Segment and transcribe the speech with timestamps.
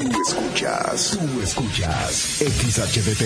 [0.00, 3.22] Tú escuchas, tú escuchas XHDT,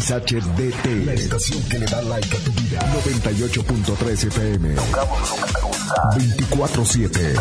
[0.00, 2.80] XHDT, la estación que le da like a tu vida.
[3.04, 4.74] 98.3 FM.
[6.16, 7.34] 24-7.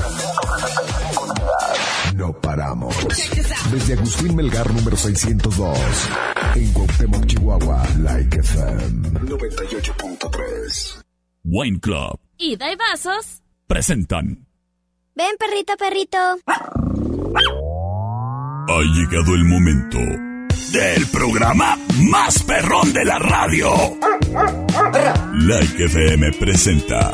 [2.15, 2.95] No paramos.
[3.71, 5.77] Desde Agustín Melgar número 602.
[6.55, 7.83] En Cuauhtémoc, Chihuahua.
[7.99, 11.01] Like FM 98.3.
[11.43, 13.41] Wine Club Ida y vasos.
[13.65, 14.45] presentan.
[15.15, 16.17] Ven, perrito, perrito.
[18.69, 21.77] Ha llegado el momento del programa
[22.09, 23.71] más perrón de la radio.
[25.33, 27.13] Like FM presenta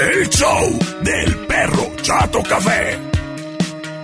[0.00, 2.96] el show del perro Chato Café.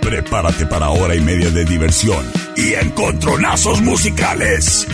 [0.01, 4.89] Prepárate para hora y media de diversión y encontronazos musicales.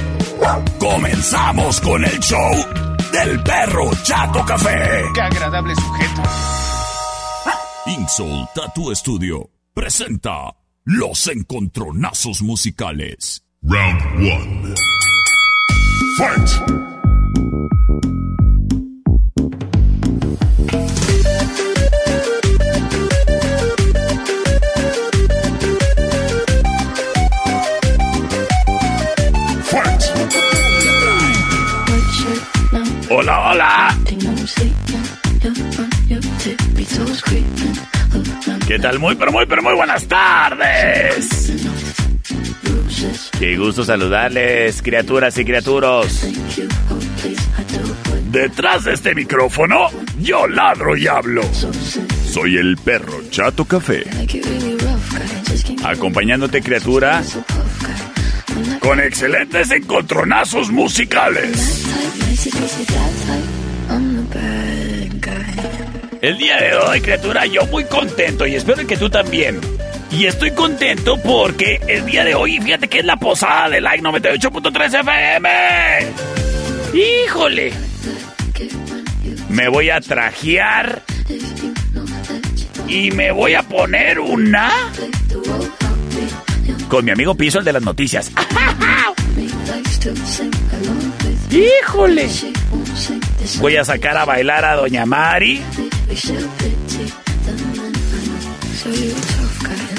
[0.78, 2.52] Comenzamos con el show
[3.12, 5.02] del perro Chato Café.
[5.14, 6.22] ¡Qué agradable sujeto!
[7.86, 10.50] Insol Tattoo Studio presenta
[10.86, 13.42] los encontronazos musicales.
[13.62, 14.74] Round 1.
[16.16, 16.86] Fight.
[33.10, 33.75] Hola, hola.
[38.66, 38.98] ¿Qué tal?
[38.98, 41.52] Muy, pero muy, pero muy buenas tardes.
[43.38, 46.26] Qué gusto saludarles, criaturas y criaturos.
[48.30, 49.88] Detrás de este micrófono,
[50.20, 51.42] yo ladro y hablo.
[52.28, 54.04] Soy el perro Chato Café.
[55.84, 57.22] Acompañándote, criatura,
[58.80, 61.86] con excelentes encontronazos musicales.
[66.26, 69.60] El día de hoy, criatura, yo muy contento y espero que tú también.
[70.10, 74.02] Y estoy contento porque el día de hoy, fíjate que es la posada de Like
[74.02, 75.48] 98.3 FM.
[76.94, 77.72] ¡Híjole!
[79.50, 81.04] Me voy a trajear
[82.88, 84.72] y me voy a poner una
[86.88, 88.32] con mi amigo Piso, el de las noticias.
[91.52, 92.28] ¡Híjole!
[93.60, 95.62] Voy a sacar a bailar a Doña Mari.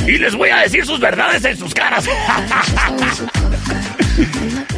[0.05, 2.05] Y les voy a decir sus verdades en sus caras.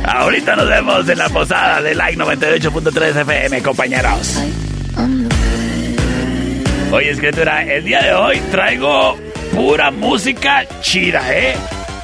[0.03, 4.39] Ahorita nos vemos en la posada de Like 98.3 FM, compañeros.
[6.91, 9.17] Oye, escritura, el día de hoy traigo
[9.53, 11.55] pura música chida, ¿eh?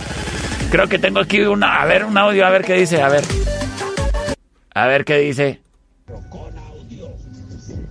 [0.71, 3.23] creo que tengo aquí una, a ver, un audio, a ver qué dice, a ver.
[4.75, 5.61] A ver qué dice.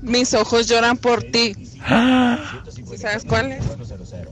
[0.01, 1.55] Mis ojos lloran por ti.
[1.85, 2.37] ¡Ah!
[2.97, 3.63] ¿Sabes cuál es?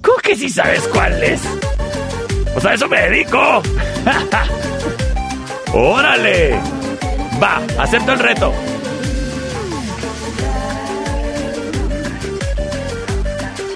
[0.01, 1.41] ¿Cómo que sí sabes cuál es?
[2.59, 3.39] Sea, a eso me dedico.
[5.73, 6.59] ¡Órale!
[7.41, 8.53] Va, acepto el reto.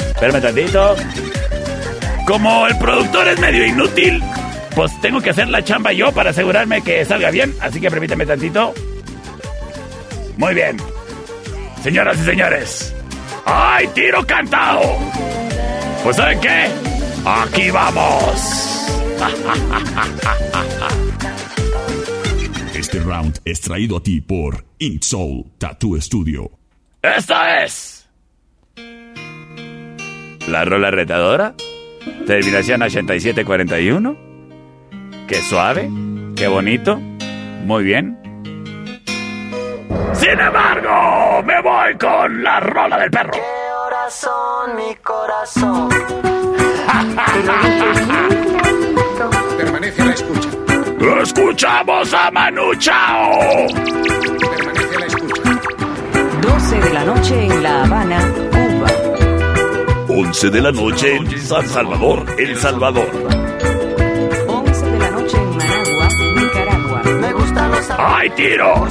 [0.09, 0.95] Espérame tantito.
[2.27, 4.23] Como el productor es medio inútil,
[4.75, 7.55] pues tengo que hacer la chamba yo para asegurarme que salga bien.
[7.61, 8.73] Así que permíteme tantito.
[10.37, 10.77] Muy bien.
[11.81, 12.94] Señoras y señores.
[13.45, 14.81] ¡Ay, tiro cantado!
[16.03, 16.67] Pues ¿saben qué?
[17.25, 18.81] Aquí vamos.
[22.75, 26.51] Este round es traído a ti por Ink Soul Tattoo Studio.
[27.01, 28.07] Esta es.
[30.47, 31.55] La rola retadora.
[32.27, 34.17] Terminación 8741.
[35.27, 35.89] Qué suave.
[36.35, 36.97] Qué bonito.
[36.97, 38.19] Muy bien.
[40.13, 43.31] Sin embargo, me voy con la rola del perro.
[43.33, 45.89] corazón, mi corazón.
[49.57, 50.49] Permanece a la escucha.
[51.21, 53.67] Escuchamos a Manu Chao.
[54.39, 55.41] Permanece a la escucha.
[56.41, 58.19] 12 de la noche en La Habana,
[58.51, 58.87] Cuba.
[60.07, 63.07] 11 de la noche en San Salvador, El Salvador.
[64.47, 67.01] 11 de la noche en Managua, Nicaragua.
[67.19, 68.87] Me gustan los ¡Ay, tiro!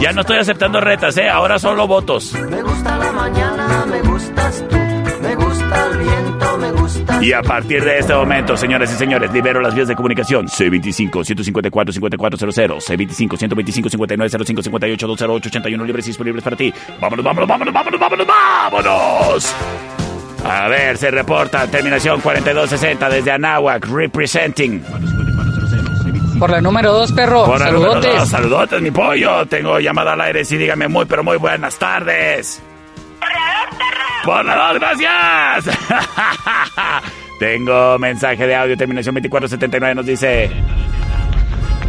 [0.00, 1.28] Ya no estoy aceptando retas, ¿eh?
[1.28, 2.32] Ahora solo votos.
[2.34, 4.76] me gusta la mañana, me gustas tú.
[5.20, 9.32] Me gusta el viento, me gustas Y a partir de este momento, señoras y señores,
[9.32, 10.46] libero las vías de comunicación.
[10.46, 16.72] C25-154-5400, C25-125-5905-58-208-81 libres y disponibles para ti.
[17.00, 19.54] Vámonos, vámonos, vámonos, vámonos, vámonos, vámonos.
[20.44, 24.84] A ver, se reporta terminación 4260 desde Anáhuac, representing.
[26.38, 27.44] Por la número dos, perro.
[27.46, 28.14] Por número Saludotes.
[28.20, 29.46] dos, saludotes, mi pollo.
[29.46, 32.62] Tengo llamada al aire, sí, dígame muy, pero muy buenas tardes.
[34.24, 35.76] Por la dos, gracias.
[37.38, 40.50] Tengo mensaje de audio, terminación 2479, nos dice...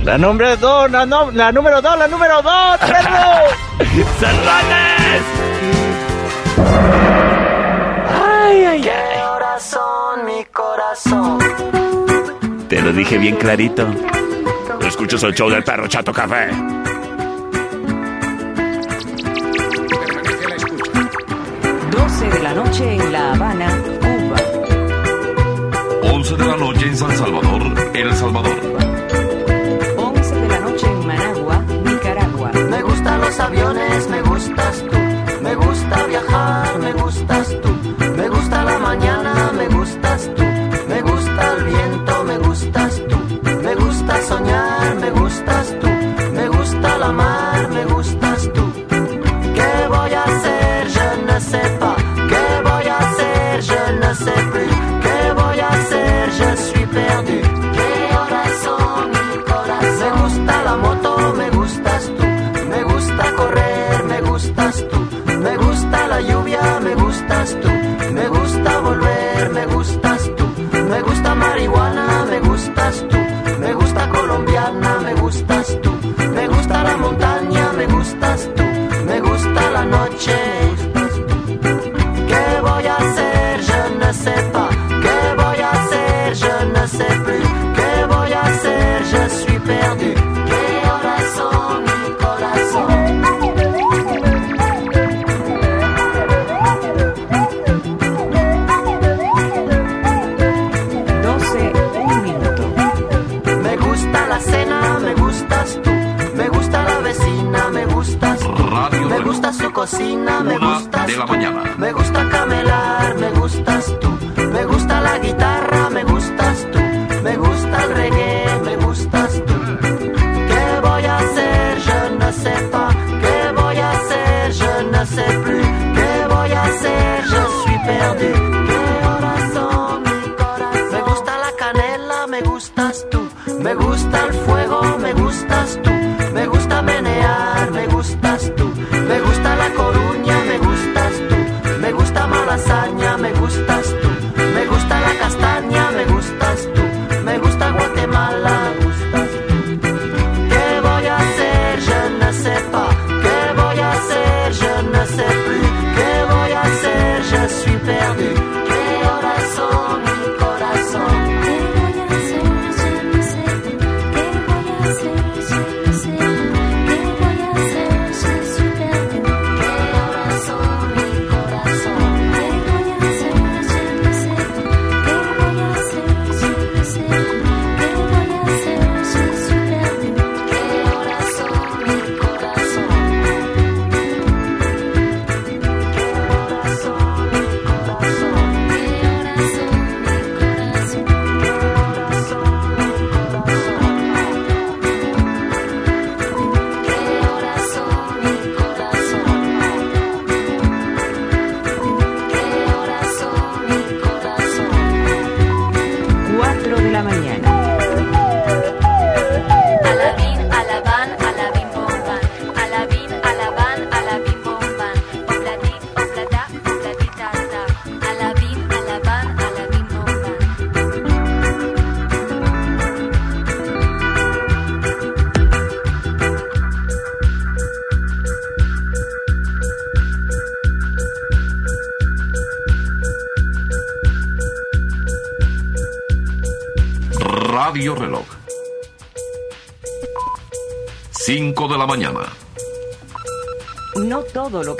[0.04, 3.20] La número dos, la, no- la número dos, la número dos, perro.
[4.20, 5.24] ¡Saludotes!
[8.24, 9.22] Ay, ay, ay.
[9.28, 11.89] corazón, mi corazón.
[12.70, 13.88] Te lo dije bien clarito.
[14.86, 16.50] Escuchas el show del perro Chato Café.
[19.90, 20.94] Permanece a la escucha.
[21.92, 24.38] 12 de la noche en La Habana, Cuba.
[26.14, 28.89] 11 de la noche en San Salvador, El Salvador.
[44.30, 45.49] Soñar, me gustas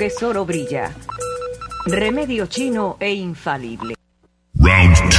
[0.00, 0.92] que es oro brilla.
[1.86, 3.94] Remedio chino e infalible.
[4.54, 5.12] Round 2.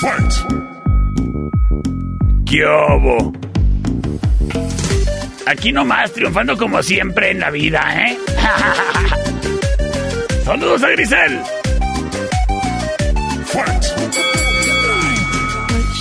[0.00, 0.32] Fight.
[2.46, 3.32] ¿Qué hubo?
[5.46, 8.18] Aquí nomás, triunfando como siempre en la vida, ¿eh?
[10.44, 11.40] Saludos a Grisel.
[13.46, 13.84] Fight.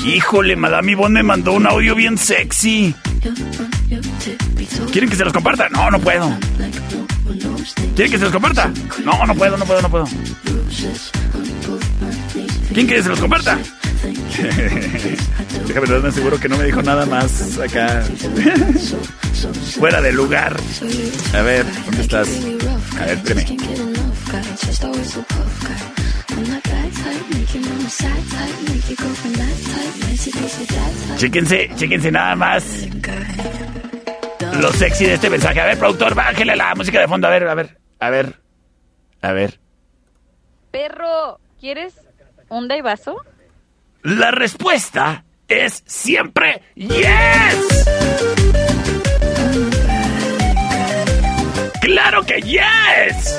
[0.05, 2.95] Híjole, Madame Yvonne me mandó un audio bien sexy.
[4.91, 5.69] ¿Quieren que se los comparta?
[5.69, 6.35] No, no puedo.
[7.99, 8.71] ¿Quieren que se los comparta?
[9.03, 10.05] No, no puedo, no puedo, no puedo.
[12.73, 13.57] ¿Quién quiere que se los comparta?
[15.67, 18.01] Déjame darme seguro que no me dijo nada más acá.
[19.77, 20.55] Fuera de lugar.
[21.33, 22.29] A ver, ¿dónde estás?
[23.01, 23.57] A ver, espérame.
[31.17, 32.63] Chéquense, chéquense nada más
[34.59, 35.59] lo sexy de este mensaje.
[35.59, 37.27] A ver, productor, bájale la música de fondo.
[37.27, 38.39] A ver, a ver, a ver,
[39.21, 39.59] a ver.
[40.71, 41.95] Perro, ¿quieres
[42.49, 43.17] un daivaso?
[44.01, 47.85] La respuesta es siempre yes.
[51.81, 53.37] ¡Claro que yes!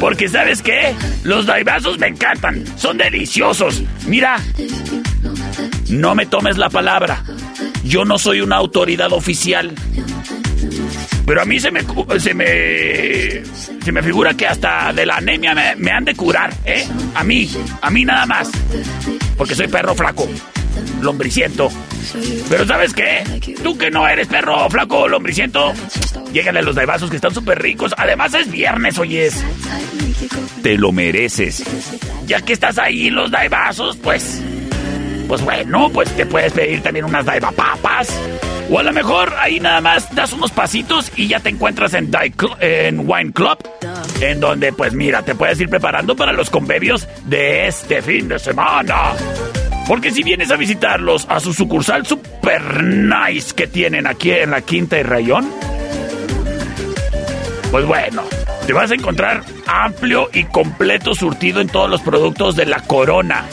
[0.00, 0.94] Porque ¿sabes qué?
[1.24, 3.82] Los daibazos me encantan, son deliciosos.
[4.06, 4.36] Mira,
[5.90, 7.24] no me tomes la palabra.
[7.84, 9.72] Yo no soy una autoridad oficial.
[11.26, 11.80] Pero a mí se me,
[12.18, 13.42] se me,
[13.88, 16.86] se me figura que hasta de la anemia me, han de curar, ¿eh?
[17.14, 18.50] A mí, a mí nada más.
[19.34, 20.28] Porque soy perro flaco,
[21.00, 21.70] lombriciento.
[22.50, 23.24] Pero ¿sabes qué?
[23.62, 25.72] Tú que no eres perro flaco, lombriciento,
[26.34, 27.94] llégale a los daibazos que están súper ricos.
[27.96, 29.42] Además es viernes, oyes.
[30.62, 31.64] Te lo mereces.
[32.26, 34.42] Ya que estás ahí en los daibazos, pues...
[35.28, 38.08] Pues bueno, pues te puedes pedir también unas daiva papas.
[38.70, 42.10] O a lo mejor ahí nada más das unos pasitos y ya te encuentras en,
[42.60, 43.58] en Wine Club.
[44.20, 48.38] En donde, pues mira, te puedes ir preparando para los conbebios de este fin de
[48.38, 49.14] semana.
[49.86, 54.60] Porque si vienes a visitarlos a su sucursal super nice que tienen aquí en la
[54.60, 55.48] Quinta y Rayón,
[57.70, 58.22] pues bueno,
[58.66, 63.46] te vas a encontrar amplio y completo surtido en todos los productos de la Corona.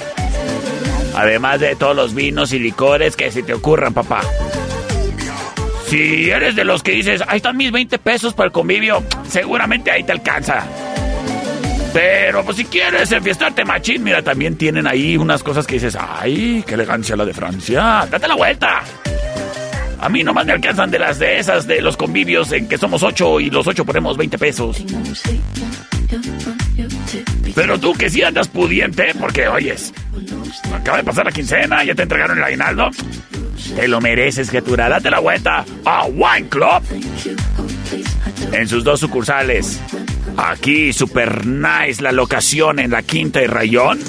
[1.15, 4.19] Además de todos los vinos y licores que se te ocurran, papá.
[5.87, 9.91] Si eres de los que dices, ahí están mis 20 pesos para el convivio, seguramente
[9.91, 10.65] ahí te alcanza.
[11.93, 16.63] Pero pues si quieres enfiestarte machín, mira, también tienen ahí unas cosas que dices, ay,
[16.67, 18.81] qué elegancia la de Francia, date la vuelta.
[19.99, 23.01] A mí nomás me alcanzan de las de esas de los convivios en que somos
[23.01, 24.83] ocho y los ocho ponemos 20 pesos.
[27.55, 29.93] Pero tú que sí andas pudiente, porque oyes,
[30.73, 32.89] acaba de pasar la quincena, ya te entregaron el aguinaldo.
[33.75, 34.89] Te lo mereces, criatura.
[34.89, 36.81] Date la vuelta a Wine Club.
[38.51, 39.79] En sus dos sucursales.
[40.37, 43.99] Aquí, super nice, la locación en la Quinta y Rayón.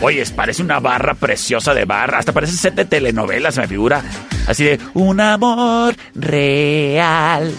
[0.00, 2.14] Oyes, parece una barra preciosa de bar.
[2.14, 4.02] Hasta parece set de telenovela, se me figura.
[4.46, 7.54] Así de, un amor real.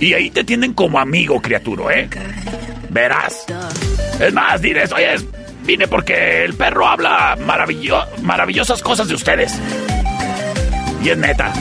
[0.00, 2.08] Y ahí te tienden como amigo, criatura, ¿eh?
[2.90, 3.44] Verás.
[4.20, 5.24] Es más, diles, oyes,
[5.66, 9.52] vine porque el perro habla maravillo- maravillosas cosas de ustedes.
[11.02, 11.52] Y es neta.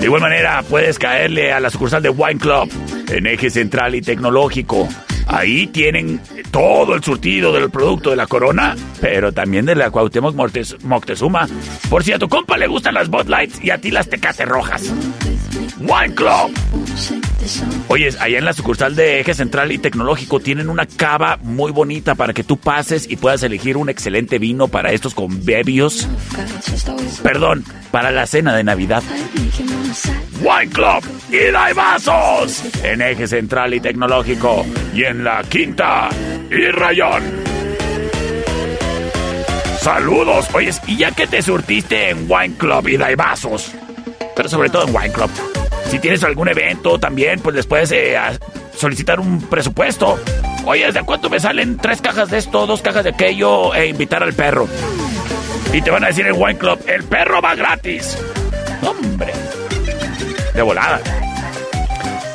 [0.00, 2.70] De igual manera, puedes caerle a la sucursal de Wine Club
[3.08, 4.88] en eje central y tecnológico.
[5.26, 6.20] Ahí tienen
[6.50, 10.34] todo el surtido del producto de la corona, pero también de la Cuauhtémoc
[10.84, 11.46] Moctezuma.
[11.90, 14.46] Por si a tu compa le gustan las Bud Lights y a ti las Tecate
[14.46, 14.90] Rojas.
[15.80, 16.52] Wine Club.
[17.88, 22.14] Oyes, allá en la sucursal de Eje Central y Tecnológico tienen una cava muy bonita
[22.14, 26.08] para que tú pases y puedas elegir un excelente vino para estos convivios.
[27.22, 29.02] Perdón, para la cena de Navidad.
[30.40, 36.08] Wine Club y vasos en Eje Central y Tecnológico y en la Quinta
[36.50, 37.22] y Rayón.
[39.80, 43.72] Saludos, oyes, y ya que te surtiste en Wine Club y vasos,
[44.36, 45.30] pero sobre todo en Wine Club.
[45.88, 48.16] Si tienes algún evento también, pues les puedes eh,
[48.76, 50.18] solicitar un presupuesto.
[50.66, 54.22] Oye, ¿de cuánto me salen tres cajas de esto, dos cajas de aquello e invitar
[54.22, 54.68] al perro?
[55.72, 58.18] Y te van a decir en Wine Club, el perro va gratis.
[58.82, 59.32] Hombre,
[60.54, 61.00] de volada.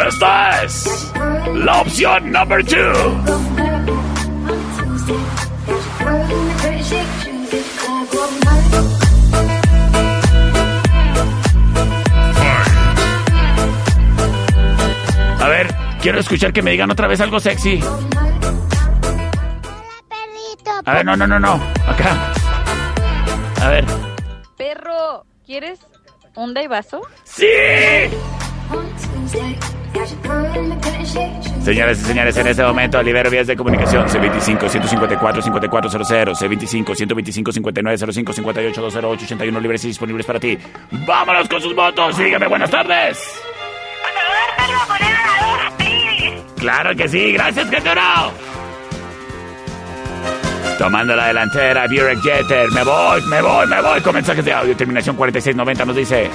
[0.07, 1.06] Esta es
[1.54, 2.76] la opción number two.
[15.40, 17.80] A ver, quiero escuchar que me digan otra vez algo sexy.
[20.85, 21.54] A ver, no, no, no, no.
[21.87, 22.32] Acá.
[23.61, 23.85] A ver.
[24.56, 25.80] Perro, ¿quieres
[26.37, 27.02] un vaso?
[27.24, 27.46] ¡Sí!
[31.64, 40.26] Señores y señores, en este momento libero vías de comunicación C25-154-5400, C25-125-5905-58-208-81 libres y disponibles
[40.26, 40.56] para ti.
[41.06, 42.14] ¡Vámonos con sus votos!
[42.16, 43.18] ¡Sígueme, buenas tardes!
[46.56, 47.32] ¡Claro que sí!
[47.32, 48.30] ¡Gracias, Getero!
[50.78, 52.70] Tomando la delantera, Burek Jeter.
[52.70, 54.00] Me voy, me voy, me voy.
[54.02, 54.76] Con mensajes de audio.
[54.76, 56.30] Terminación 4690 nos dice...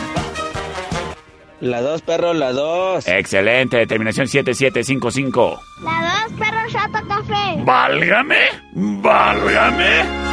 [1.62, 3.08] La dos, perro, la dos.
[3.08, 3.86] Excelente.
[3.86, 5.62] Terminación 7755.
[5.84, 7.64] La dos, perro chato café.
[7.64, 8.40] ¡Válgame!
[8.74, 10.32] ¡Válgame!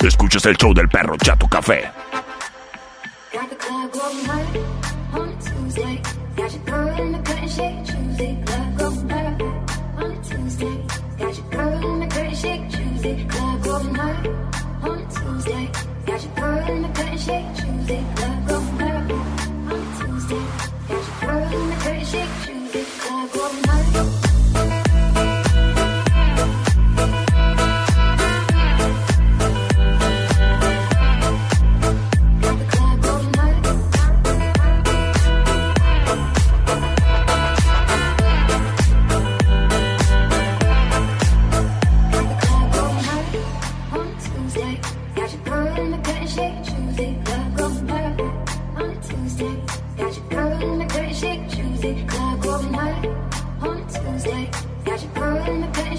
[0.00, 1.90] Escuchas el show del perro Chato Café.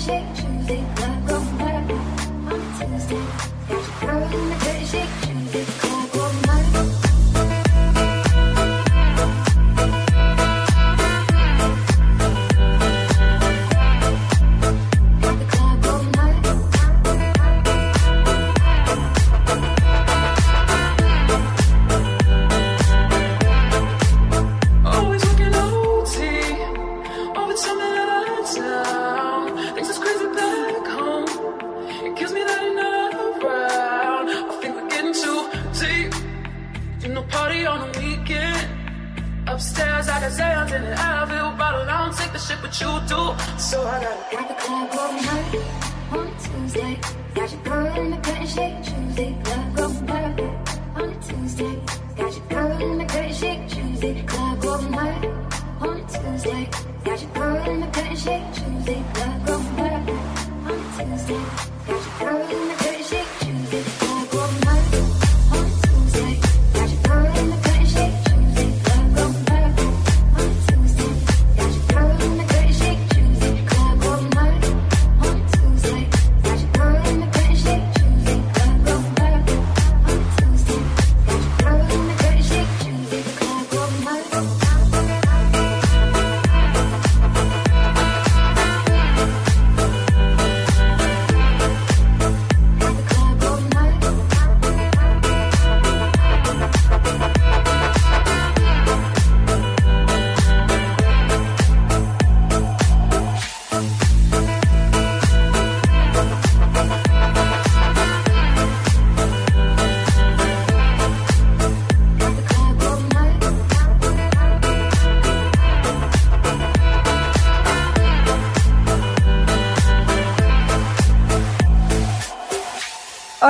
[0.08, 0.37] shake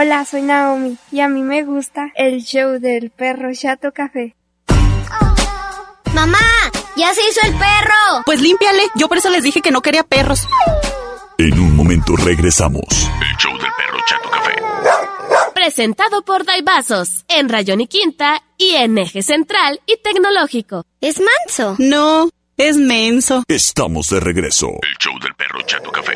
[0.07, 4.37] Hola, soy Naomi y a mí me gusta el show del perro Chato Café.
[6.13, 6.39] Mamá,
[6.95, 8.23] ya se hizo el perro.
[8.25, 10.47] Pues límpiale, yo por eso les dije que no quería perros.
[11.37, 12.85] En un momento regresamos.
[12.89, 14.53] El show del perro Chato Café.
[15.53, 20.85] Presentado por Daibazos, en Rayón y Quinta y en Eje Central y Tecnológico.
[21.01, 21.75] ¿Es manso?
[21.79, 23.43] No, es menso.
[23.49, 24.67] Estamos de regreso.
[24.67, 26.15] El show del perro Chato Café.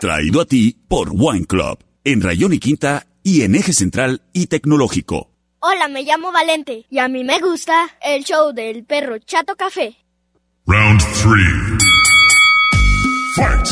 [0.00, 1.78] Traído a ti por Wine Club.
[2.06, 5.30] En Rayón y Quinta y en Eje Central y Tecnológico.
[5.60, 9.96] Hola, me llamo Valente y a mí me gusta el show del perro Chato Café.
[10.66, 11.34] Round 3.
[13.36, 13.68] Fight.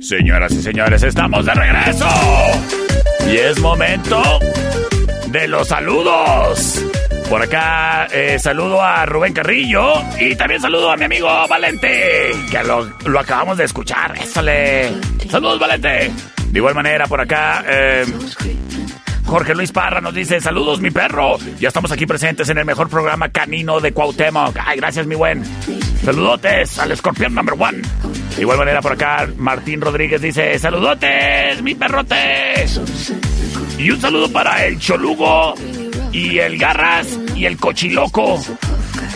[0.00, 2.06] Señoras y señores, estamos de regreso.
[3.26, 4.22] Y es momento
[5.32, 6.80] de los saludos.
[7.34, 12.62] Por acá eh, saludo a Rubén Carrillo y también saludo a mi amigo Valente, que
[12.62, 14.16] lo, acabamos de escuchar.
[14.16, 14.92] Éstale.
[15.28, 16.12] Saludos, Valente.
[16.52, 18.04] De igual manera, por acá, eh,
[19.24, 21.36] Jorge Luis Parra nos dice, saludos mi perro.
[21.58, 24.56] Ya estamos aquí presentes en el mejor programa canino de Cuauhtémoc.
[24.64, 25.42] Ay, gracias mi buen.
[26.04, 27.82] Saludotes al escorpión number one.
[28.36, 32.64] De igual manera por acá, Martín Rodríguez dice, saludotes mi perrote.
[33.76, 35.56] Y un saludo para el Cholugo
[36.14, 38.40] y el Garras y el Cochiloco.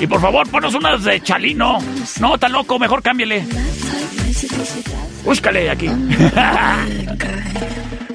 [0.01, 1.79] Y por favor, ponos unas de Chalino.
[2.21, 3.47] No, tan loco, mejor cámbiale.
[5.25, 5.87] Búscale aquí.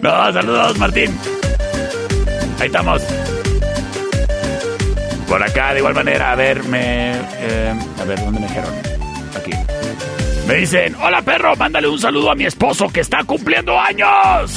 [0.02, 1.17] no, saludos, Martín.
[2.60, 3.02] Ahí estamos.
[5.28, 7.13] Por acá, de igual manera, a ver, me.
[7.15, 8.74] eh, a ver, ¿dónde me dijeron?
[9.38, 9.52] Aquí.
[10.48, 14.52] Me dicen: Hola perro, mándale un saludo a mi esposo que está cumpliendo años.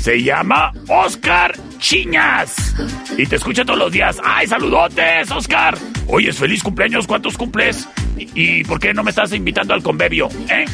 [0.00, 2.74] Se llama Oscar Chiñas.
[3.16, 4.18] Y te escucha todos los días.
[4.22, 5.76] ¡Ay, saludotes, Oscar!
[6.06, 7.88] Oye, feliz cumpleaños, ¿cuántos cumples?
[8.16, 10.64] ¿Y, por qué no me estás invitando al convivio, eh?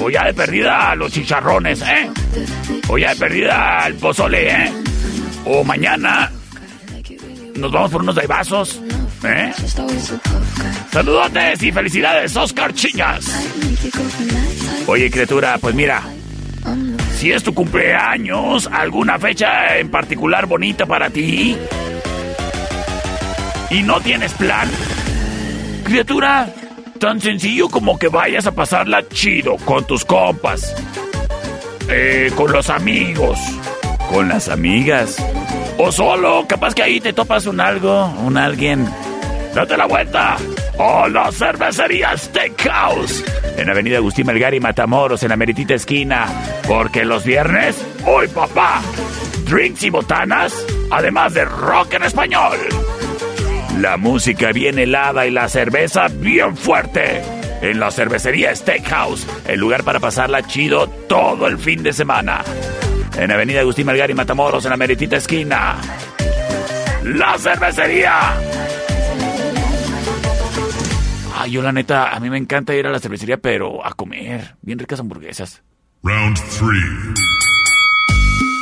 [0.00, 2.10] O ya de perdida a los chicharrones, ¿eh?
[2.88, 4.72] O ya de perdida al pozole, ¿eh?
[5.44, 6.30] O mañana
[7.56, 8.80] nos vamos por unos vasos,
[9.24, 9.52] ¿eh?
[10.90, 13.26] Saludotes y felicidades, Oscar Chiñas.
[14.86, 16.02] Oye, criatura, pues mira,
[17.22, 21.56] si es tu cumpleaños, alguna fecha en particular bonita para ti
[23.70, 24.68] y no tienes plan,
[25.84, 26.52] criatura,
[26.98, 30.74] tan sencillo como que vayas a pasarla chido con tus compas,
[31.88, 33.38] eh, con los amigos,
[34.10, 35.24] con las amigas,
[35.78, 38.84] o solo, capaz que ahí te topas un algo, un alguien.
[39.54, 40.38] Date la vuelta.
[40.78, 43.24] O la cervecería Steakhouse.
[43.56, 46.26] En Avenida Agustín Melgar y Matamoros, en la meritita esquina.
[46.66, 48.80] Porque los viernes, ¡Uy, papá!
[49.44, 50.54] Drinks y botanas,
[50.90, 52.58] además de rock en español.
[53.80, 57.22] La música bien helada y la cerveza bien fuerte.
[57.60, 62.42] En la cervecería Steakhouse, el lugar para pasarla chido todo el fin de semana.
[63.16, 65.76] En Avenida Agustín Melgar y Matamoros, en la meritita esquina.
[67.04, 68.36] La cervecería.
[71.42, 74.54] Ay, yo la neta, a mí me encanta ir a la cervecería, pero a comer.
[74.62, 75.60] Bien ricas hamburguesas.
[76.04, 76.62] Round 3.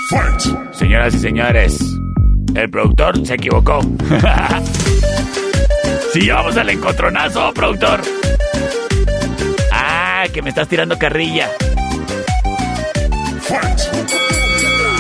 [0.09, 0.73] Fight.
[0.73, 1.79] Señoras y señores,
[2.55, 3.81] el productor se equivocó.
[6.14, 8.01] Si llevamos al encontronazo, productor.
[9.73, 11.49] Ah, que me estás tirando carrilla.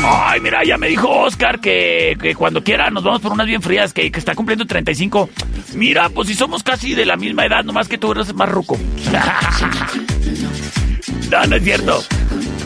[0.04, 3.60] Ay, mira, ya me dijo Oscar que, que cuando quiera nos vamos por unas bien
[3.60, 5.30] frías, que, que está cumpliendo 35.
[5.74, 8.76] Mira, pues si somos casi de la misma edad, nomás que tú eres más ruco.
[11.30, 12.02] no, no es cierto.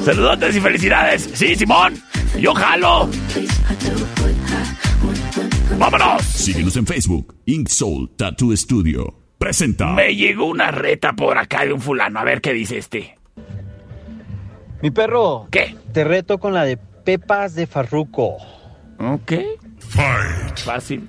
[0.05, 1.31] Saludotes y felicidades.
[1.35, 1.95] Sí, Simón,
[2.39, 3.09] yo jalo.
[5.79, 6.23] ¡Vámonos!
[6.23, 9.15] Síguenos en Facebook, Ink Soul Tattoo Studio.
[9.39, 9.93] Presenta.
[9.93, 12.21] Me llegó una reta por acá de un fulano.
[12.21, 13.19] A ver qué dice este.
[14.81, 15.49] Mi perro.
[15.51, 15.77] ¿Qué?
[15.93, 18.37] Te reto con la de Pepas de Farruco.
[18.99, 19.33] Ok.
[20.65, 21.09] Fácil.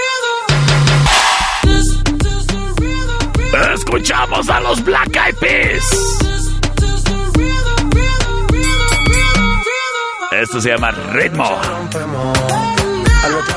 [3.69, 5.83] Escuchamos a los Black Eyed Peas.
[10.31, 11.45] Esto se llama ritmo.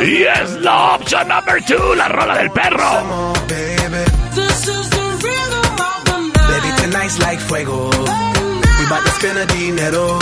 [0.00, 3.34] Y es la opción number two, la rola del perro.
[6.48, 7.90] Baby, tonight's like fuego.
[7.90, 10.18] We bout to spend a dinero.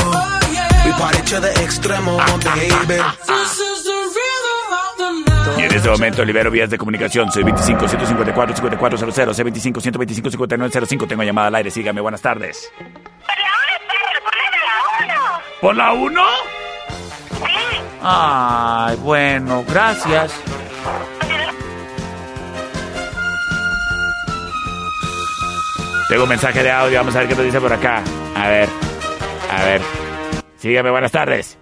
[0.84, 3.02] We party to the extremo, baby.
[5.58, 7.30] Y en este momento libero vías de comunicación.
[7.30, 11.06] Soy 25 154 5400 C25 125 5905.
[11.06, 11.70] Tengo llamada al aire.
[11.70, 12.00] Sígame.
[12.00, 12.72] Buenas tardes.
[15.60, 16.22] ¿Por la 1?
[18.02, 20.32] Ay, bueno, gracias.
[26.08, 28.02] Tengo un mensaje de audio, vamos a ver qué nos dice por acá.
[28.36, 28.68] A ver,
[29.50, 29.80] a ver.
[30.56, 31.56] Sígame, buenas tardes.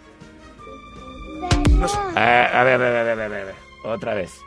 [2.17, 3.60] Ver, a ver, a ver, a ver, a ver.
[3.85, 4.41] Otra vez.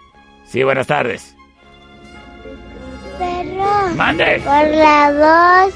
[0.45, 1.35] Sí, buenas tardes.
[3.17, 3.95] Perro.
[3.95, 4.41] Mande.
[4.43, 5.73] Por la dos.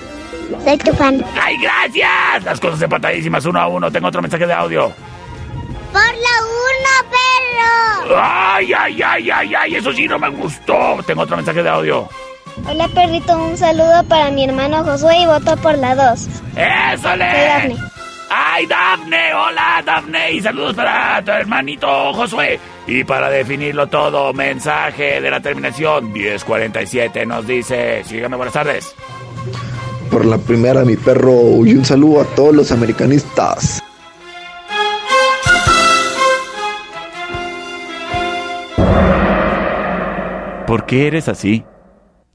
[0.64, 1.24] Soy tu fan.
[1.42, 2.44] ¡Ay, gracias!
[2.44, 3.92] Las cosas empatadísimas, uno a uno.
[3.92, 4.92] Tengo otro mensaje de audio.
[5.92, 8.16] Por la uno, perro.
[8.22, 9.76] ¡Ay, ay, ay, ay, ay!
[9.76, 10.98] Eso sí no me gustó.
[11.06, 12.08] Tengo otro mensaje de audio.
[12.68, 13.38] Hola, perrito.
[13.38, 16.28] Un saludo para mi hermano Josué y voto por la dos.
[16.56, 17.32] ¡Eso le!
[17.32, 17.78] Soy Dafne.
[18.30, 19.34] ¡Ay, Dafne!
[19.34, 20.32] ¡Hola, Dafne!
[20.34, 22.60] Y saludos para tu hermanito Josué.
[22.88, 28.06] Y para definirlo todo, mensaje de la terminación 1047 nos dice...
[28.06, 28.96] Sígame, buenas tardes.
[30.10, 33.84] Por la primera, mi perro, y un saludo a todos los americanistas.
[40.66, 41.66] ¿Por qué eres así?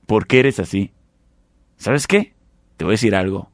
[0.07, 0.93] ¿Por qué eres así?
[1.79, 2.35] ¿Sabes qué?
[2.77, 3.51] Te voy a decir algo.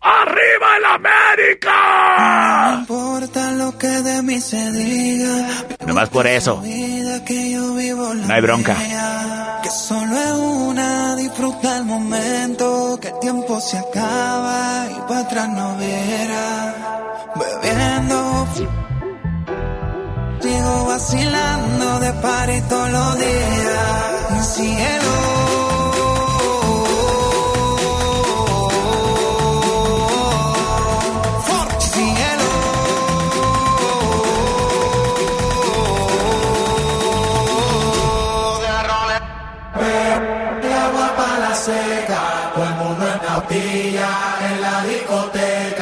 [0.00, 2.84] ¡Arriba el América!
[3.22, 5.46] No importa lo que de mí se diga.
[5.86, 6.60] Nomás por eso.
[6.60, 8.76] No hay bronca.
[9.62, 12.98] Que solo es una, disfruta el momento.
[13.00, 16.74] Que el tiempo se acaba y para atrás no verá.
[17.36, 18.48] Bebiendo.
[20.40, 24.32] Sigo vacilando de party todos los días.
[24.32, 25.31] Mi cielo.
[41.62, 43.36] Seca, todo el mundo en la
[44.50, 45.81] en la discoteca.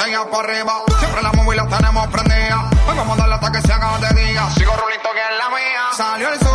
[0.00, 0.82] Botella arriba.
[0.98, 2.70] Siempre la móvil la tenemos prendida.
[2.88, 4.48] Hoy vamos a darle hasta que se haga de día.
[4.56, 5.82] Sigo rulito que es la mía.
[5.96, 6.49] Salió el sol.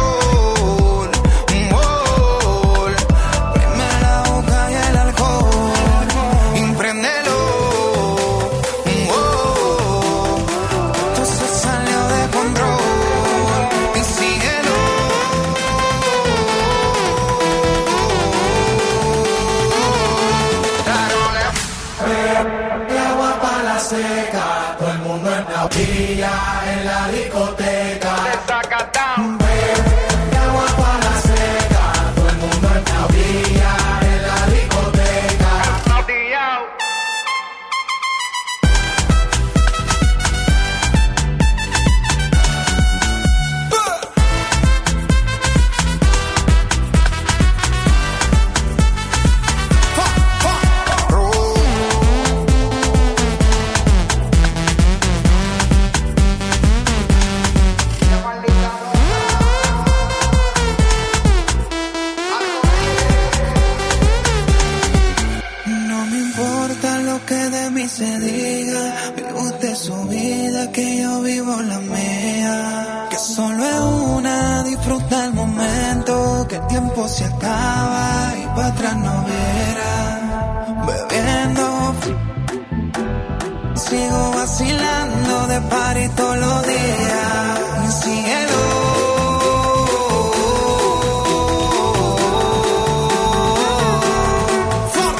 [85.59, 88.03] De todos los días.
[88.03, 88.61] Cielo.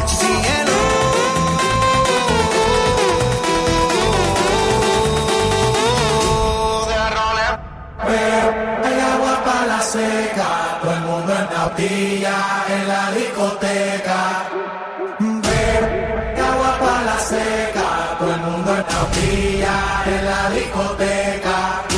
[0.08, 0.78] Cielo.
[8.08, 12.36] Ve, el agua para la seca, todo el mundo en la pilla
[12.68, 13.85] en la discoteca.
[20.08, 21.95] En la discoteca.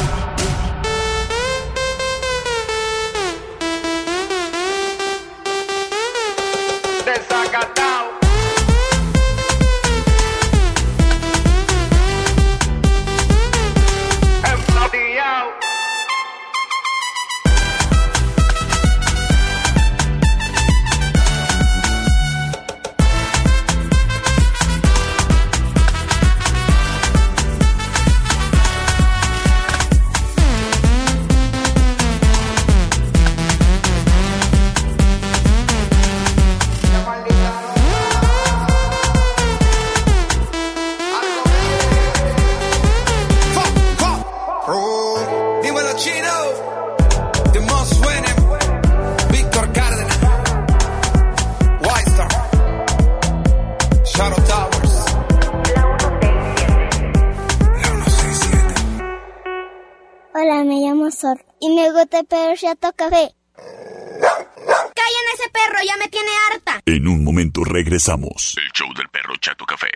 [62.57, 63.33] Chato café.
[63.55, 65.79] ¡Callen ese perro!
[65.85, 66.81] ¡Ya me tiene harta!
[66.85, 68.55] En un momento regresamos.
[68.57, 69.89] El show del perro Chato Café.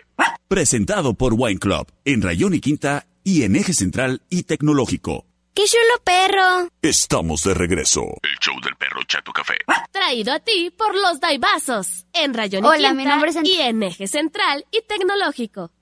[0.46, 5.26] Presentado por Wine Club en Rayón y Quinta y en Eje Central y Tecnológico.
[5.54, 6.68] ¡Qué chulo perro!
[6.80, 8.02] Estamos de regreso.
[8.22, 9.54] El show del perro Chato Café.
[9.90, 12.06] Traído a ti por los Daibazos.
[12.12, 15.72] En Rayón y Hola, Quinta mi nombre es y en Eje Central y Tecnológico.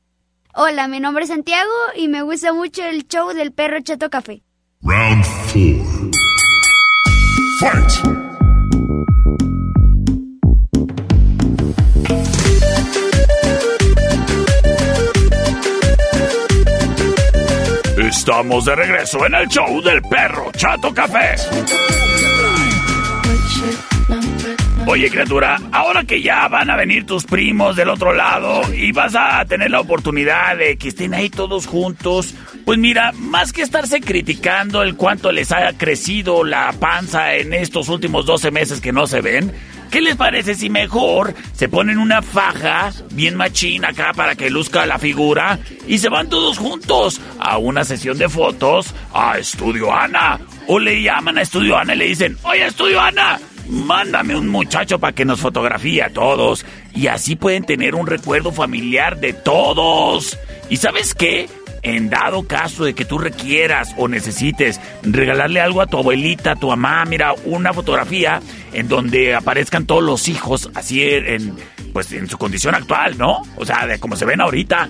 [0.55, 4.43] Hola, mi nombre es Santiago y me gusta mucho el show del perro Chato Café.
[4.83, 6.00] Round 4.
[17.99, 21.37] Estamos de regreso en el show del perro Chato Café.
[24.87, 29.15] Oye, criatura, ahora que ya van a venir tus primos del otro lado y vas
[29.15, 32.35] a tener la oportunidad de que estén ahí todos juntos,
[32.65, 37.89] pues mira, más que estarse criticando el cuánto les haya crecido la panza en estos
[37.89, 39.53] últimos 12 meses que no se ven,
[39.91, 44.87] ¿qué les parece si mejor se ponen una faja bien machina acá para que luzca
[44.87, 50.39] la figura y se van todos juntos a una sesión de fotos a Estudio Ana?
[50.69, 53.41] O le llaman a Estudio Ana y le dicen, oye Estudio Ana,
[53.71, 56.67] Mándame un muchacho para que nos fotografíe a todos.
[56.93, 60.37] Y así pueden tener un recuerdo familiar de todos.
[60.69, 61.49] ¿Y sabes qué?
[61.83, 66.57] En dado caso de que tú requieras o necesites regalarle algo a tu abuelita, a
[66.57, 68.41] tu mamá, mira, una fotografía
[68.73, 71.57] en donde aparezcan todos los hijos así en,
[71.93, 73.43] pues en su condición actual, ¿no?
[73.57, 74.89] O sea, de como se ven ahorita.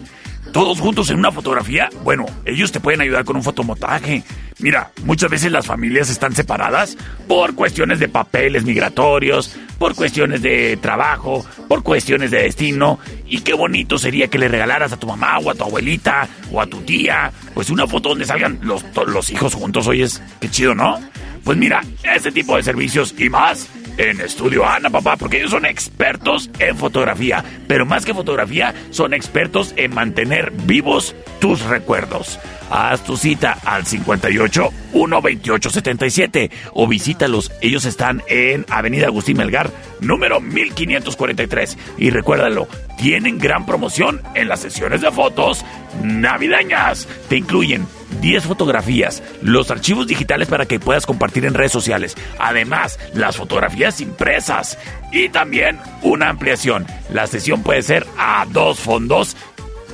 [0.52, 4.24] Todos juntos en una fotografía, bueno, ellos te pueden ayudar con un fotomontaje.
[4.58, 6.96] Mira, muchas veces las familias están separadas
[7.28, 12.98] por cuestiones de papeles migratorios, por cuestiones de trabajo, por cuestiones de destino.
[13.26, 16.60] Y qué bonito sería que le regalaras a tu mamá o a tu abuelita o
[16.60, 19.86] a tu tía, pues una foto donde salgan los, los hijos juntos.
[19.86, 21.00] Oyes, qué chido, ¿no?
[21.44, 23.68] Pues mira, ese tipo de servicios y más
[24.00, 27.44] en Estudio Ana, papá, porque ellos son expertos en fotografía.
[27.68, 32.38] Pero más que fotografía, son expertos en mantener vivos tus recuerdos.
[32.70, 37.52] Haz tu cita al 58 128 77 o visítalos.
[37.60, 39.70] Ellos están en Avenida Agustín Melgar,
[40.00, 41.76] número 1543.
[41.98, 45.64] Y recuérdalo, tienen gran promoción en las sesiones de fotos
[46.02, 47.06] navideñas.
[47.28, 47.86] Te incluyen
[48.20, 54.00] 10 fotografías, los archivos digitales para que puedas compartir en redes sociales, además las fotografías
[54.00, 54.78] impresas
[55.12, 56.86] y también una ampliación.
[57.12, 59.36] La sesión puede ser a dos fondos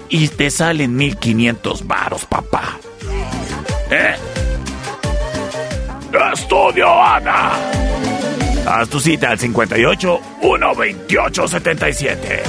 [0.09, 2.79] y te salen 1500 varos, papá.
[3.91, 4.15] ¿Eh?
[6.33, 7.53] Estudio Ana.
[8.67, 12.43] Haz tu cita al 58 128 77.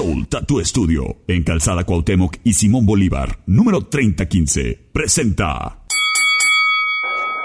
[0.00, 4.88] Soul Tattoo Studio en Calzada Cuauhtémoc y Simón Bolívar, número 3015.
[4.90, 5.76] Presenta.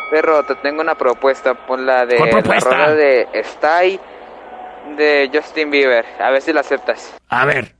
[0.09, 1.53] Perro, te tengo una propuesta.
[1.67, 2.69] Pon la de ¿Cuál la propuesta?
[2.69, 3.99] rola de Stay
[4.95, 6.05] de Justin Bieber.
[6.17, 7.13] A ver si la aceptas.
[7.27, 7.75] A ver,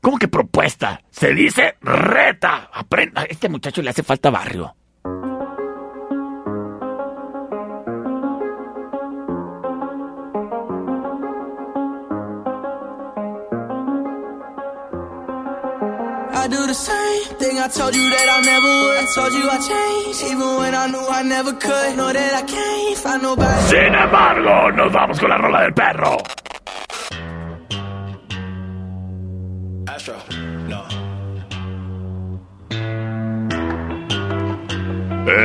[0.00, 1.00] ¿cómo que propuesta?
[1.10, 2.70] Se dice reta.
[2.72, 3.20] Aprenda.
[3.20, 4.74] A este muchacho le hace falta barrio.
[16.42, 18.98] I do the same thing I told you that I never would.
[18.98, 21.96] I told you I changed, even when I knew I never could.
[21.96, 23.62] Know that I can't find nobody.
[23.70, 26.16] Sin embargo, nos vamos con la rola del perro.
[29.86, 30.16] Astro,
[30.66, 30.82] no.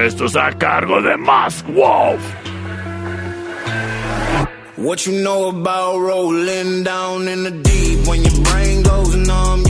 [0.07, 2.23] Esto es a cargo de Mask Wolf.
[4.77, 8.07] What you know about rolling down in the deep?
[8.07, 9.66] When your brain goes numb,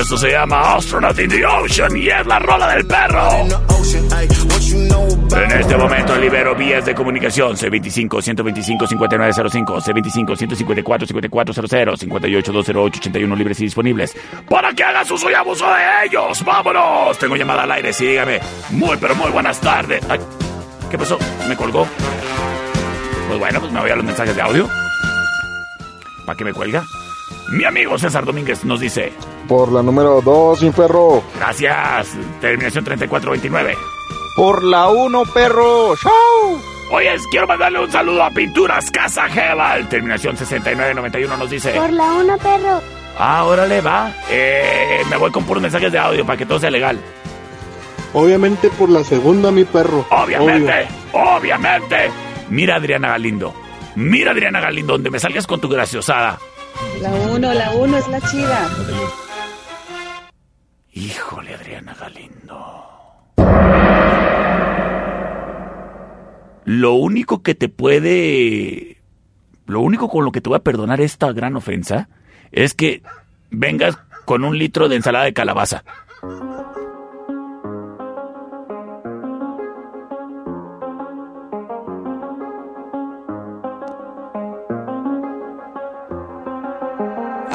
[0.00, 3.28] Esto se llama Astronaut in the Ocean y es la rola del perro.
[5.34, 14.16] En este momento libero vías de comunicación C25-125-5905, C25-154-5400, 58-208-81 libres y disponibles
[14.48, 16.44] para que hagas uso y abuso de ellos.
[16.44, 17.18] ¡Vámonos!
[17.18, 18.40] Tengo llamada al aire, sí, dígame.
[18.70, 20.02] Muy, pero muy buenas tardes.
[20.08, 20.20] Ay,
[20.90, 21.18] ¿Qué pasó?
[21.48, 21.86] ¿Me colgó?
[23.26, 24.68] Pues bueno, pues me voy a los mensajes de audio.
[26.32, 26.86] ¿Para qué me cuelga?
[27.50, 29.12] Mi amigo César Domínguez nos dice,
[29.46, 31.22] Por la número 2, mi perro.
[31.36, 32.08] gracias,
[32.40, 33.76] terminación 3429.
[34.34, 35.94] Por la 1, perro.
[35.94, 36.58] ¡Show!
[36.90, 39.86] Oye, quiero mandarle un saludo a Pinturas Casa Gebal.
[39.90, 41.72] Terminación 6991 nos dice.
[41.72, 42.80] Por la 1, perro.
[43.18, 44.10] Ah, órale, va.
[44.30, 46.98] Eh, me voy con puros mensajes de audio para que todo sea legal.
[48.14, 50.06] Obviamente por la segunda, mi perro.
[50.08, 52.10] Obviamente, obviamente.
[52.48, 53.52] Mira, Adriana Galindo.
[53.94, 56.38] Mira, Adriana Galindo, donde me salgas con tu graciosada.
[57.00, 58.70] La 1, la 1 es la chida.
[60.92, 62.82] Híjole, Adriana Galindo.
[66.64, 68.98] Lo único que te puede.
[69.66, 72.08] Lo único con lo que te voy a perdonar esta gran ofensa
[72.50, 73.02] es que
[73.50, 75.84] vengas con un litro de ensalada de calabaza.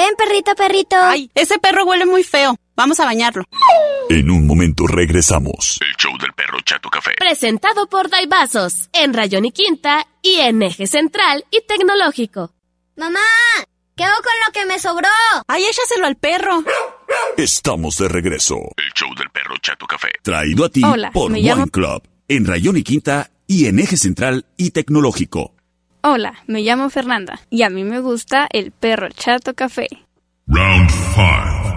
[0.00, 0.96] Ven, perrito, perrito.
[0.98, 2.56] Ay, ese perro huele muy feo.
[2.74, 3.44] Vamos a bañarlo.
[4.08, 5.78] En un momento regresamos.
[5.82, 7.10] El show del perro Chato Café.
[7.18, 12.50] Presentado por Daibazos, en Rayón y Quinta y en Eje Central y Tecnológico.
[12.96, 13.20] Mamá,
[13.94, 15.08] ¿qué hago con lo que me sobró?
[15.46, 16.64] Ay, échaselo al perro.
[17.36, 18.56] Estamos de regreso.
[18.78, 20.08] El show del perro Chato Café.
[20.22, 22.02] Traído a ti Hola, por llamo- Club.
[22.26, 25.54] En Rayón y Quinta y en Eje Central y Tecnológico.
[26.02, 29.86] Hola, me llamo Fernanda y a mí me gusta el perro chato café.
[30.46, 31.76] Round 5.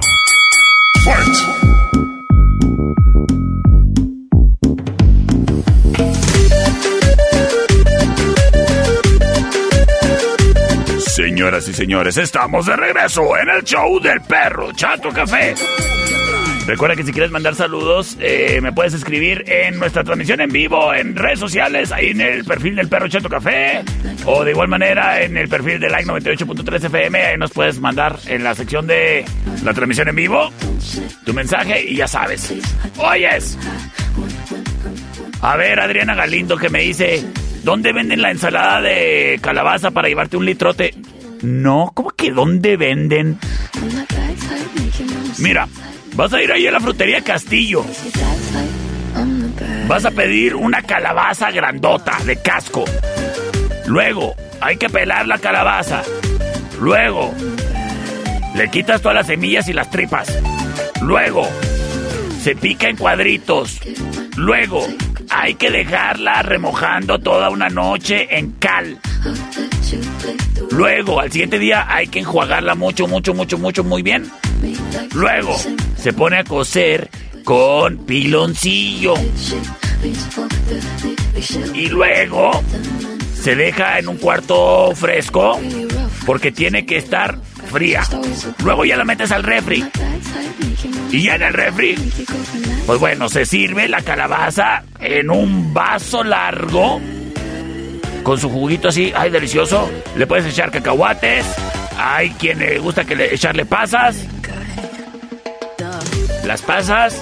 [10.99, 15.53] Señoras y señores, estamos de regreso en el show del perro Chato Café.
[16.65, 20.93] Recuerda que si quieres mandar saludos, eh, me puedes escribir en nuestra transmisión en vivo,
[20.93, 23.83] en redes sociales, ahí en el perfil del Perro Chato Café,
[24.25, 28.17] o de igual manera en el perfil de Like 98.3 FM, ahí nos puedes mandar
[28.27, 29.25] en la sección de
[29.63, 30.51] la transmisión en vivo
[31.25, 32.53] tu mensaje y ya sabes.
[32.97, 33.57] Oyes.
[35.41, 37.25] A ver, Adriana Galindo que me dice,
[37.63, 40.95] ¿dónde venden la ensalada de calabaza para llevarte un litrote?
[41.41, 43.37] No, ¿cómo que dónde venden?
[45.39, 45.67] Mira,
[46.15, 47.83] Vas a ir ahí a la frutería Castillo.
[49.87, 52.85] Vas a pedir una calabaza grandota de casco.
[53.87, 56.03] Luego, hay que pelar la calabaza.
[56.79, 57.33] Luego,
[58.55, 60.27] le quitas todas las semillas y las tripas.
[61.01, 61.47] Luego,
[62.43, 63.79] se pica en cuadritos.
[64.35, 64.85] Luego,
[65.29, 68.99] hay que dejarla remojando toda una noche en cal.
[70.71, 74.29] Luego, al siguiente día hay que enjuagarla mucho, mucho, mucho, mucho, muy bien.
[75.13, 75.55] Luego,
[75.95, 77.09] se pone a cocer
[77.45, 79.13] con piloncillo.
[81.73, 82.61] Y luego,
[83.41, 85.61] se deja en un cuarto fresco
[86.25, 87.37] porque tiene que estar
[87.73, 88.03] fría.
[88.63, 89.83] Luego ya la metes al refri.
[91.11, 91.95] Y ya en el refri,
[92.85, 97.01] pues bueno, se sirve la calabaza en un vaso largo.
[98.23, 99.89] Con su juguito así, ay, delicioso.
[100.15, 101.45] Le puedes echar cacahuates.
[101.97, 104.25] Hay quien le gusta que le echarle pasas.
[106.45, 107.21] Las pasas.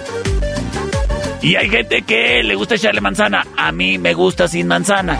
[1.42, 3.46] Y hay gente que le gusta echarle manzana.
[3.58, 5.20] A mí me gusta sin manzana.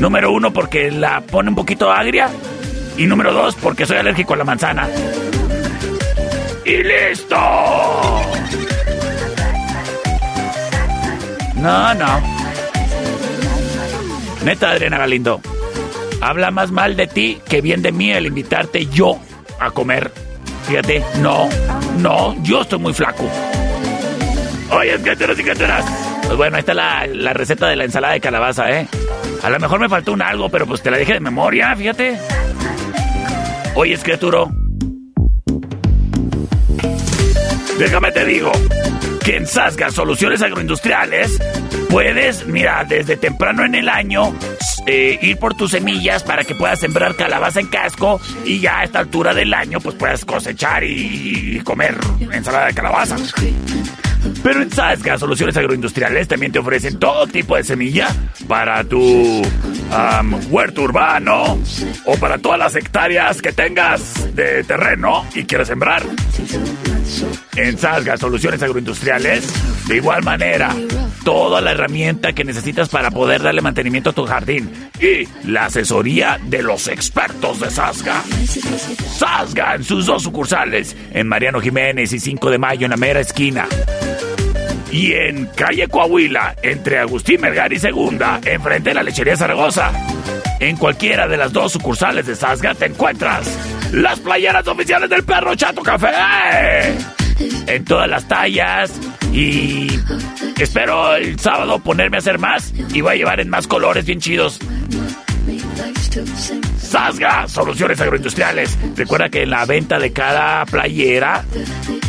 [0.00, 2.28] Número uno, porque la pone un poquito agria.
[2.96, 4.88] Y número dos, porque soy alérgico a la manzana.
[6.64, 7.36] ¡Y listo!
[11.56, 12.20] No, no.
[14.44, 15.40] Neta, Adriana Galindo.
[16.20, 19.18] Habla más mal de ti que bien de mí el invitarte yo
[19.58, 20.12] a comer.
[20.66, 21.48] Fíjate, no,
[21.98, 23.28] no, yo estoy muy flaco.
[24.70, 25.84] Oye, canteras y canteras.
[26.24, 28.86] Pues bueno, ahí está la, la receta de la ensalada de calabaza, ¿eh?
[29.42, 32.18] A lo mejor me faltó un algo, pero pues te la dejé de memoria, fíjate.
[33.80, 34.50] Oye, criaturo.
[37.78, 38.52] Déjame te digo
[39.24, 41.38] que en Sasga Soluciones Agroindustriales
[41.88, 44.34] puedes, mira, desde temprano en el año
[44.86, 48.84] eh, ir por tus semillas para que puedas sembrar calabaza en casco y ya a
[48.84, 51.96] esta altura del año pues puedas cosechar y, y comer
[52.34, 53.16] ensalada de calabaza.
[54.42, 58.08] Pero en Sasga Soluciones Agroindustriales también te ofrecen todo tipo de semilla
[58.48, 59.42] para tu
[60.48, 61.58] huerto urbano
[62.04, 66.02] o para todas las hectáreas que tengas de terreno y quieras sembrar.
[67.56, 69.52] En Sasga Soluciones Agroindustriales,
[69.88, 70.74] de igual manera,
[71.24, 76.38] toda la herramienta que necesitas para poder darle mantenimiento a tu jardín y la asesoría
[76.44, 78.22] de los expertos de Sasga.
[79.18, 83.20] Sasga en sus dos sucursales, en Mariano Jiménez y 5 de Mayo en la mera
[83.20, 83.66] esquina.
[84.90, 89.92] Y en calle Coahuila, entre Agustín Melgar y Segunda, enfrente de la lechería Zaragoza.
[90.58, 93.48] En cualquiera de las dos sucursales de Sasga te encuentras
[93.92, 96.10] las playeras oficiales del perro Chato Café.
[97.66, 98.92] En todas las tallas
[99.32, 99.86] y
[100.58, 104.20] espero el sábado ponerme a hacer más y voy a llevar en más colores bien
[104.20, 104.58] chidos.
[106.78, 108.76] Sasga, soluciones agroindustriales.
[108.96, 111.44] Recuerda que en la venta de cada playera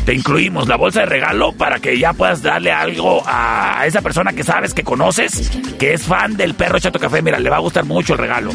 [0.06, 4.34] te incluimos la bolsa de regalo para que ya puedas darle algo a esa persona
[4.34, 7.22] que sabes, que conoces, que es fan del perro Chato Café.
[7.22, 8.52] Mira, le va a gustar mucho el regalo.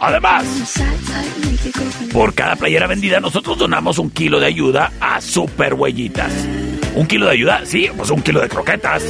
[0.00, 0.44] Además,
[2.12, 6.32] por cada playera vendida, nosotros donamos un kilo de ayuda a Super Huellitas.
[6.94, 7.62] ¿Un kilo de ayuda?
[7.64, 9.02] Sí, pues un kilo de croquetas.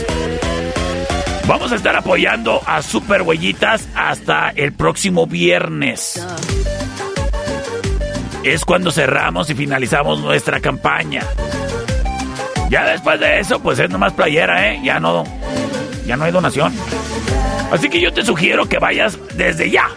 [1.46, 6.24] Vamos a estar apoyando a Super Huellitas hasta el próximo viernes.
[8.44, 11.22] Es cuando cerramos y finalizamos nuestra campaña.
[12.70, 14.80] Ya después de eso, pues es nomás playera, ¿eh?
[14.82, 15.24] Ya no,
[16.06, 16.72] ya no hay donación.
[17.70, 19.88] Así que yo te sugiero que vayas desde ya.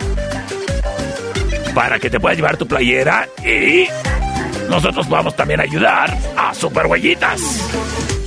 [1.74, 3.88] Para que te puedas llevar tu playera y
[4.70, 7.42] nosotros vamos también a ayudar a Super Huellitas.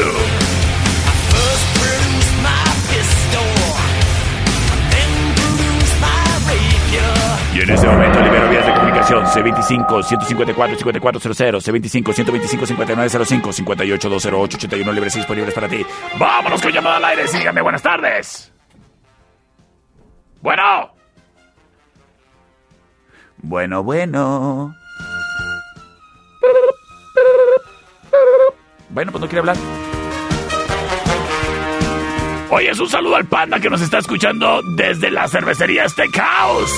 [7.53, 14.09] Y en ese momento libero vías de comunicación C25 154 5400 C25 125 5905 58
[14.09, 15.83] 208 81 libres y disponibles para ti.
[16.19, 17.27] Vámonos con llamada al aire.
[17.27, 18.53] Síganme, buenas tardes.
[20.41, 20.91] Bueno.
[23.37, 24.75] Bueno, bueno.
[28.89, 29.57] Bueno, pues no quiere hablar.
[32.49, 36.73] Oye, es un saludo al panda que nos está escuchando desde la cervecería Steakhouse.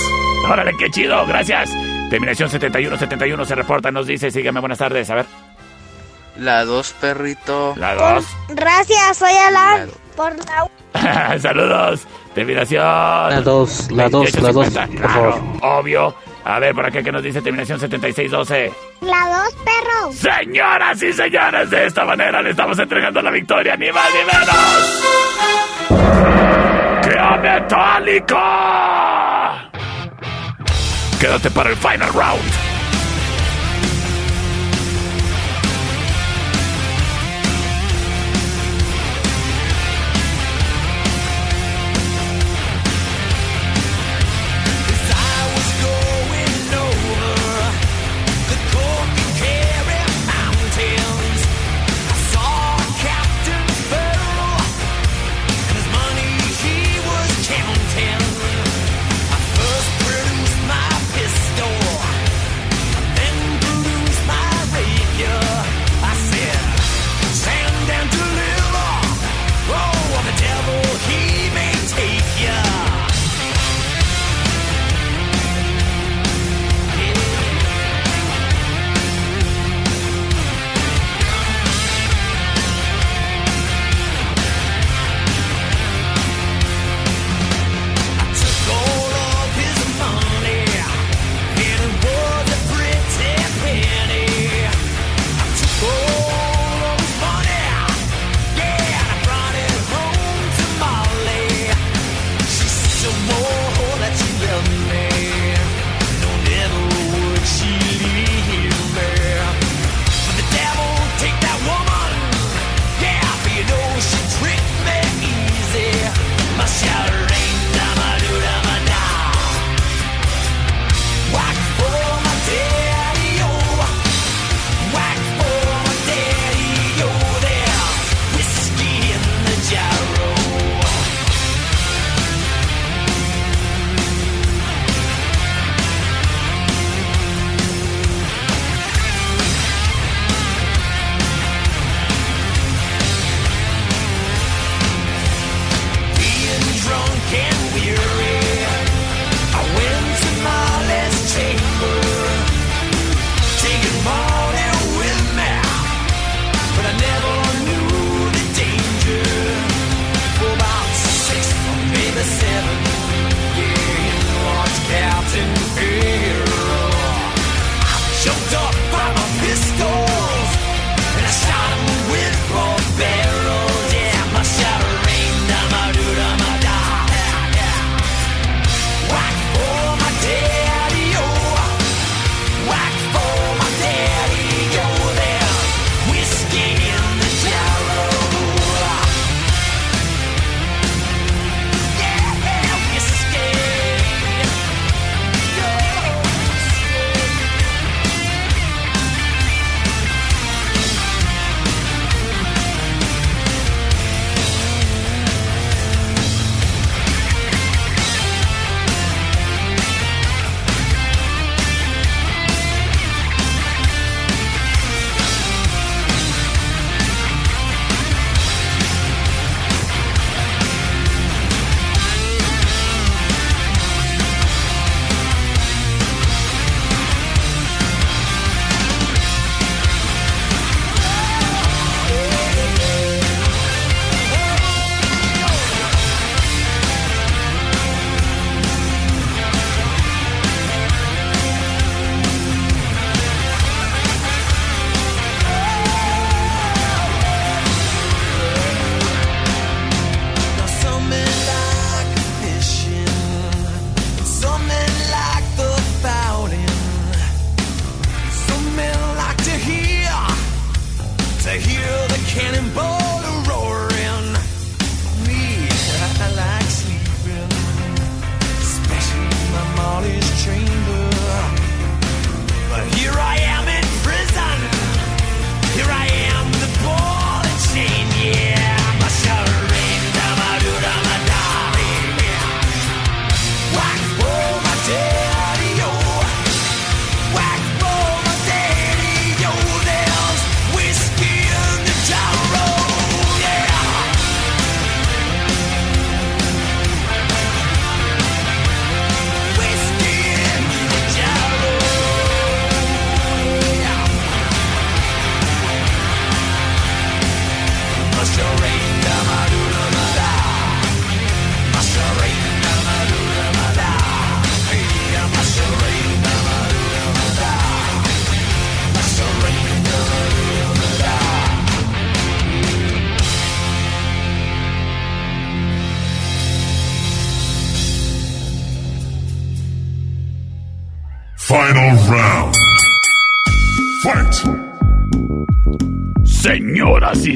[0.49, 1.70] Órale, qué chido, gracias.
[2.10, 5.26] Terminación 7171 se reporta, nos dice, sígueme, buenas tardes, a ver.
[6.38, 7.74] La 2, perrito.
[7.78, 8.26] La 2.
[8.49, 9.89] Gracias, soy Alan.
[10.16, 10.34] Por
[10.93, 11.39] la...
[11.39, 12.07] Saludos.
[12.34, 12.84] Terminación.
[12.84, 14.88] La 2, la 2, la 2, 2850.
[15.01, 15.34] por favor.
[15.34, 16.16] Claro, obvio.
[16.43, 18.71] A ver, por acá que nos dice terminación 7612.
[19.01, 20.11] La dos, perro.
[20.13, 24.47] Señoras y señores, de esta manera le estamos entregando la victoria, ni más ni menos.
[27.03, 28.39] ¡Que a Metallica!
[31.19, 32.68] Quédate para el final round.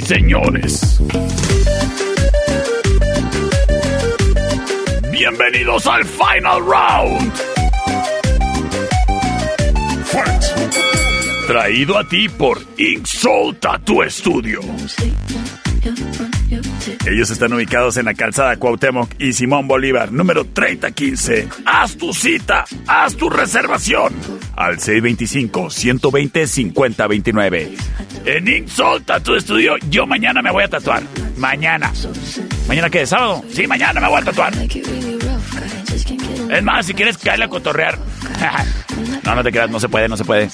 [0.06, 1.00] Señores.
[5.12, 7.34] Bienvenidos al Final Round.
[11.48, 14.62] Traído a ti por Ink Soul Tattoo Studio.
[17.06, 21.48] Ellos están ubicados en la calzada Cuauhtémoc y Simón Bolívar, número 3015.
[21.66, 24.14] Haz tu cita, haz tu reservación
[24.56, 27.78] al 625-120-5029.
[28.26, 31.04] En Ink Soul Tattoo Studio, yo mañana me voy a tatuar.
[31.38, 31.92] Mañana.
[32.68, 33.06] ¿Mañana qué?
[33.06, 33.44] ¿Sábado?
[33.52, 34.54] Sí, mañana me voy a tatuar.
[36.50, 37.98] Es más, si quieres caerle a cotorrear.
[39.26, 40.50] no, no te creas, no se puede, no se puede.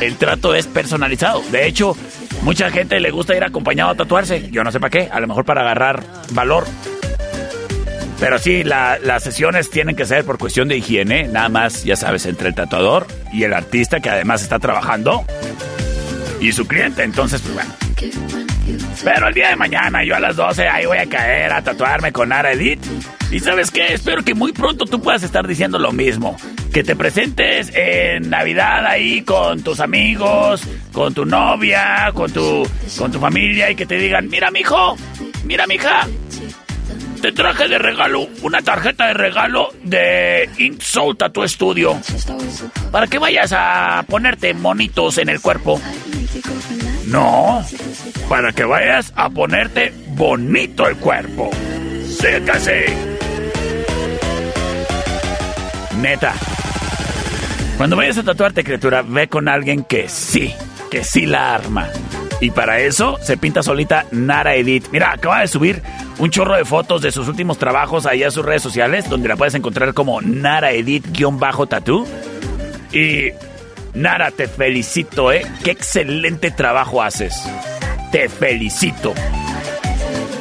[0.00, 1.42] El trato es personalizado.
[1.50, 1.96] De hecho,
[2.42, 4.50] mucha gente le gusta ir acompañado a tatuarse.
[4.50, 6.02] Yo no sé para qué, a lo mejor para agarrar
[6.32, 6.64] valor.
[8.20, 11.96] Pero sí, la- las sesiones tienen que ser por cuestión de higiene, nada más, ya
[11.96, 15.24] sabes, entre el tatuador y el artista que además está trabajando
[16.40, 17.02] y su cliente.
[17.02, 17.74] Entonces, pues bueno.
[19.04, 22.12] Pero el día de mañana, yo a las 12, ahí voy a caer a tatuarme
[22.12, 22.80] con Ara Edith.
[23.30, 26.36] Y sabes qué, espero que muy pronto tú puedas estar diciendo lo mismo.
[26.72, 30.62] Que te presentes en Navidad ahí con tus amigos,
[30.92, 32.66] con tu novia, con tu,
[32.98, 34.96] con tu familia y que te digan, mira mijo,
[35.44, 36.08] mira mija,
[37.24, 41.98] te traje de regalo una tarjeta de regalo de Ink Soul Tattoo Studio.
[42.92, 45.80] Para que vayas a ponerte monitos en el cuerpo.
[47.06, 47.64] No,
[48.28, 51.50] para que vayas a ponerte bonito el cuerpo.
[52.06, 52.92] Sí, sí.
[56.02, 56.34] Neta.
[57.78, 60.54] Cuando vayas a tatuarte, criatura, ve con alguien que sí,
[60.90, 61.88] que sí la arma.
[62.42, 64.88] Y para eso se pinta solita Nara Edit.
[64.92, 65.82] Mira, acaba de subir
[66.18, 69.36] un chorro de fotos de sus últimos trabajos ahí a sus redes sociales, donde la
[69.36, 72.06] puedes encontrar como Nara Edit-Tattoo.
[72.92, 73.30] Y
[73.94, 75.42] Nara, te felicito, ¿eh?
[75.62, 77.42] Qué excelente trabajo haces.
[78.12, 79.14] Te felicito.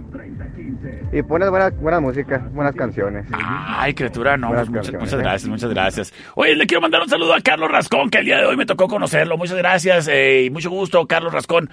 [1.12, 3.26] y pones buena, buena música, buenas canciones.
[3.32, 5.18] Ay, criatura, no, pues, muchas, muchas ¿eh?
[5.18, 6.14] gracias, muchas gracias.
[6.36, 8.66] Oye, le quiero mandar un saludo a Carlos Rascón, que el día de hoy me
[8.66, 9.38] tocó conocerlo.
[9.38, 11.70] Muchas gracias eh, y mucho gusto, Carlos Rascón.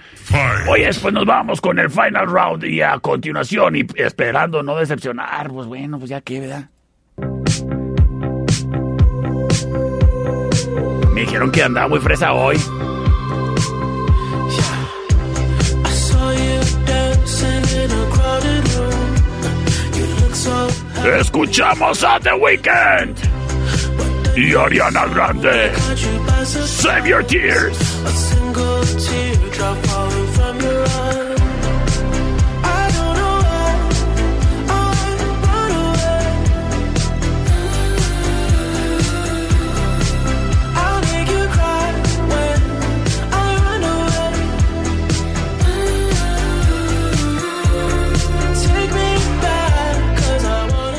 [0.69, 5.49] Oye, pues nos vamos con el final round y a continuación, y esperando no decepcionar,
[5.49, 6.69] pues bueno, pues ya qué, ¿verdad?
[11.13, 12.57] Me dijeron que andaba muy fresa hoy.
[21.15, 23.17] Escuchamos a The Weeknd
[24.35, 25.71] y Ariana Grande.
[26.45, 27.77] Save your tears.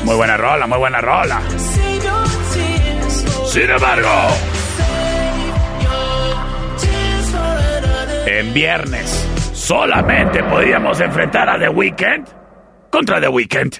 [0.09, 1.39] Muy buena rola, muy buena rola.
[3.45, 4.09] Sin embargo,
[8.25, 12.27] en viernes solamente podíamos enfrentar a The Weeknd
[12.89, 13.75] contra The Weeknd.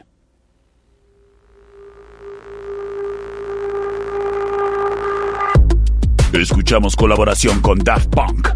[6.34, 8.50] Escuchamos colaboración con Daft Punk.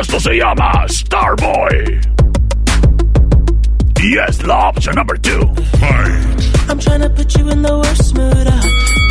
[0.00, 2.21] Esto se llama Starboy.
[4.02, 5.48] Y es la opción number two.
[6.68, 8.48] I'm trying to put you in the worst mood.
[8.48, 8.60] Uh,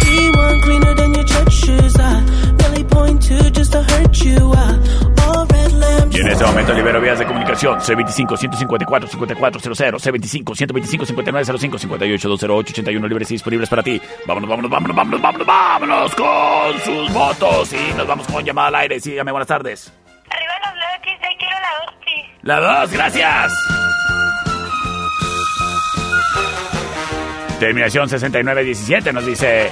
[0.02, 1.96] P1 cleaner than your church shoes.
[1.96, 2.22] Uh,
[2.60, 4.52] really point to just to hurt you.
[4.52, 4.78] Uh,
[5.22, 6.14] all red lamps.
[6.14, 10.02] Y en este momento libero vías de comunicación C25-154-5400,
[10.44, 14.02] C25-125-5905, 58-208-81 libres y disponibles para ti.
[14.28, 17.72] Vámonos, vámonos, vámonos, vámonos, vámonos, vámonos con sus votos.
[17.72, 19.00] Y nos vamos con llamada al aire.
[19.00, 19.94] Sígame, buenas tardes.
[20.30, 22.28] Arriba los Loquis, te quiero la hostia.
[22.42, 23.54] La dos, gracias.
[27.62, 29.70] Terminación 6917 nos dice...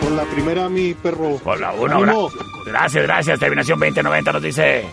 [0.00, 1.36] Por la primera, mi perro.
[1.44, 2.30] Por la uno, Ánimo.
[2.64, 3.38] Gracias, gracias.
[3.38, 4.86] Terminación 2090 nos dice.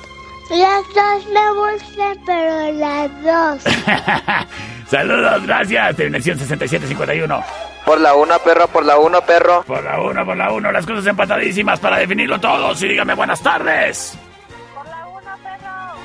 [0.50, 3.64] Las dos me gustan, pero las dos.
[4.90, 5.96] Saludos, gracias.
[5.96, 7.44] Terminación 6751.
[7.86, 9.64] Por la una, perro, por la uno, perro.
[9.64, 10.74] Por la uno, por la uno.
[10.74, 12.76] Las cosas empatadísimas para definirlo todo.
[12.76, 14.18] Sí, dígame buenas tardes.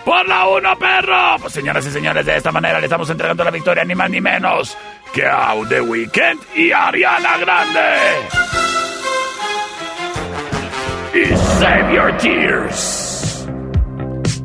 [0.05, 1.39] Por la uno, perro.
[1.41, 4.21] Pues señoras y señores, de esta manera le estamos entregando la victoria ni más ni
[4.21, 4.77] menos
[5.23, 7.81] a The Weeknd y Ariana Grande.
[11.15, 13.47] Y Save Your Tears.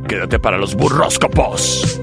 [0.08, 2.00] Quédate para los burroscopos.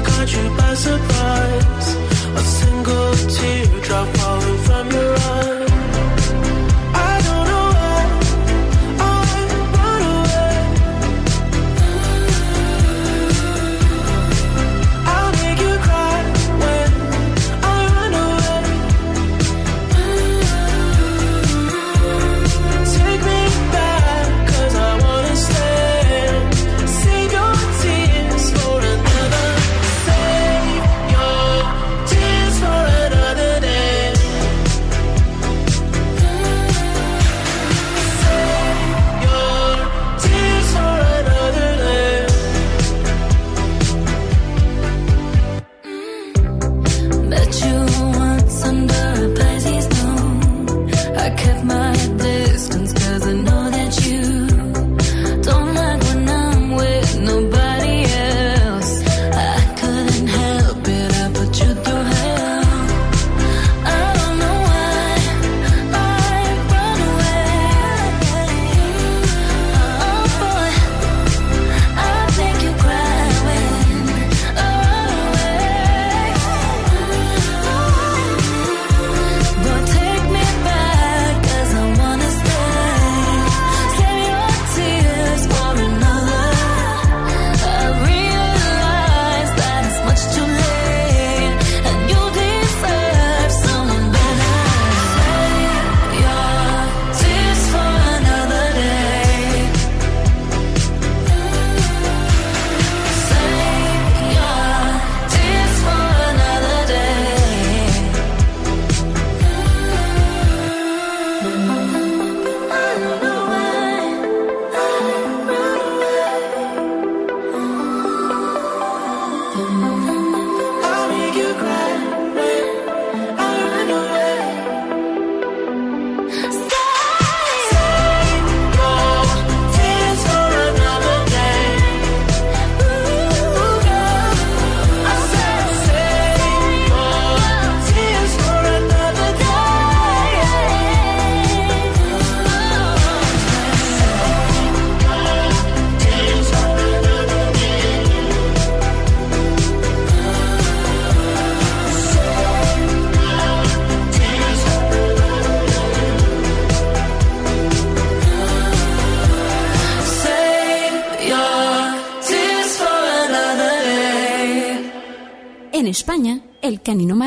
[0.00, 1.77] Caught you by surprise.
[2.88, 4.57] Single teardrop falling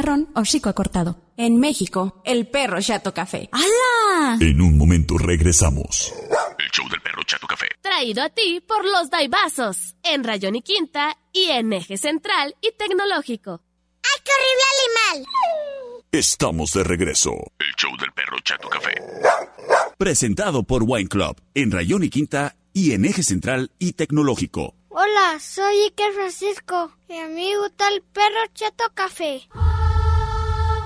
[0.02, 1.22] marrón hocico acortado.
[1.38, 3.49] En México, el perro chato café.
[3.52, 4.38] ¡Hala!
[4.39, 6.12] En un momento regresamos.
[6.58, 7.68] El show del perro Chato Café.
[7.82, 12.72] Traído a ti por los Daibazos, en Rayón y Quinta y en Eje Central y
[12.72, 13.62] Tecnológico.
[14.04, 16.04] ¡Ay, qué horrible animal!
[16.12, 17.32] Estamos de regreso.
[17.60, 18.95] El show del perro Chato Café.
[19.97, 24.74] Presentado por Wine Club, en Rayón y Quinta y en Eje Central y Tecnológico.
[24.89, 29.47] Hola, soy Iker Francisco y a mí me gusta el perro chato café.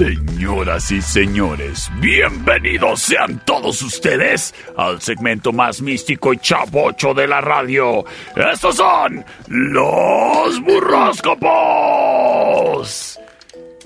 [0.00, 7.42] Señoras y señores, bienvenidos sean todos ustedes al segmento más místico y chabocho de la
[7.42, 8.06] radio.
[8.34, 13.20] Estos son los burroscopos.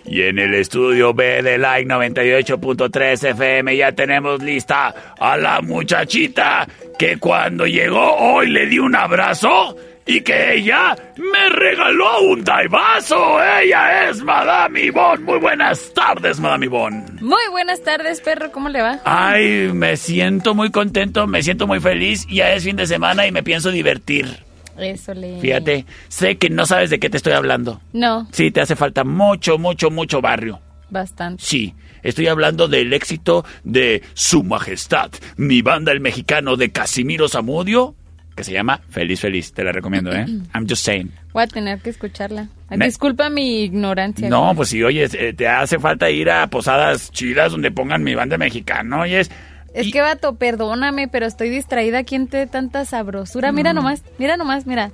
[0.05, 6.69] Y en el estudio B de Like 98.3 FM ya tenemos lista a la muchachita
[6.97, 13.39] que cuando llegó hoy le di un abrazo y que ella me regaló un taibazo.
[13.43, 15.25] Ella es Madame Ivonne.
[15.25, 17.05] Muy buenas tardes, Madame Ivonne.
[17.21, 18.53] Muy buenas tardes, perro.
[18.53, 19.01] ¿Cómo le va?
[19.05, 22.27] Ay, me siento muy contento, me siento muy feliz.
[22.31, 24.45] Ya es fin de semana y me pienso divertir.
[24.79, 25.41] Eso le.
[25.41, 27.81] Fíjate, sé que no sabes de qué te estoy hablando.
[27.93, 28.29] No.
[28.33, 30.61] Sí, te hace falta mucho, mucho, mucho barrio.
[30.91, 31.43] Bastante.
[31.43, 37.95] Sí, estoy hablando del éxito de Su Majestad, mi banda el mexicano de Casimiro Zamudio,
[38.35, 39.53] que se llama Feliz Feliz.
[39.53, 40.25] Te la recomiendo, ¿eh?
[40.55, 41.13] I'm just saying.
[41.33, 42.49] Voy a tener que escucharla.
[42.71, 44.29] Me- Disculpa mi ignorancia.
[44.29, 48.15] No, pues sí, oye, eh, te hace falta ir a posadas chidas donde pongan mi
[48.15, 49.31] banda mexicano, oyes.
[49.75, 52.05] Es que, vato, perdóname, pero estoy distraída.
[52.05, 53.51] ¿Quién te dé tanta sabrosura?
[53.53, 53.77] Mira Mm.
[53.77, 54.93] nomás, mira nomás, mira.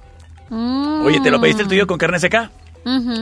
[0.48, 1.02] Mm.
[1.04, 2.50] Oye, ¿te lo pediste el tuyo con carne seca?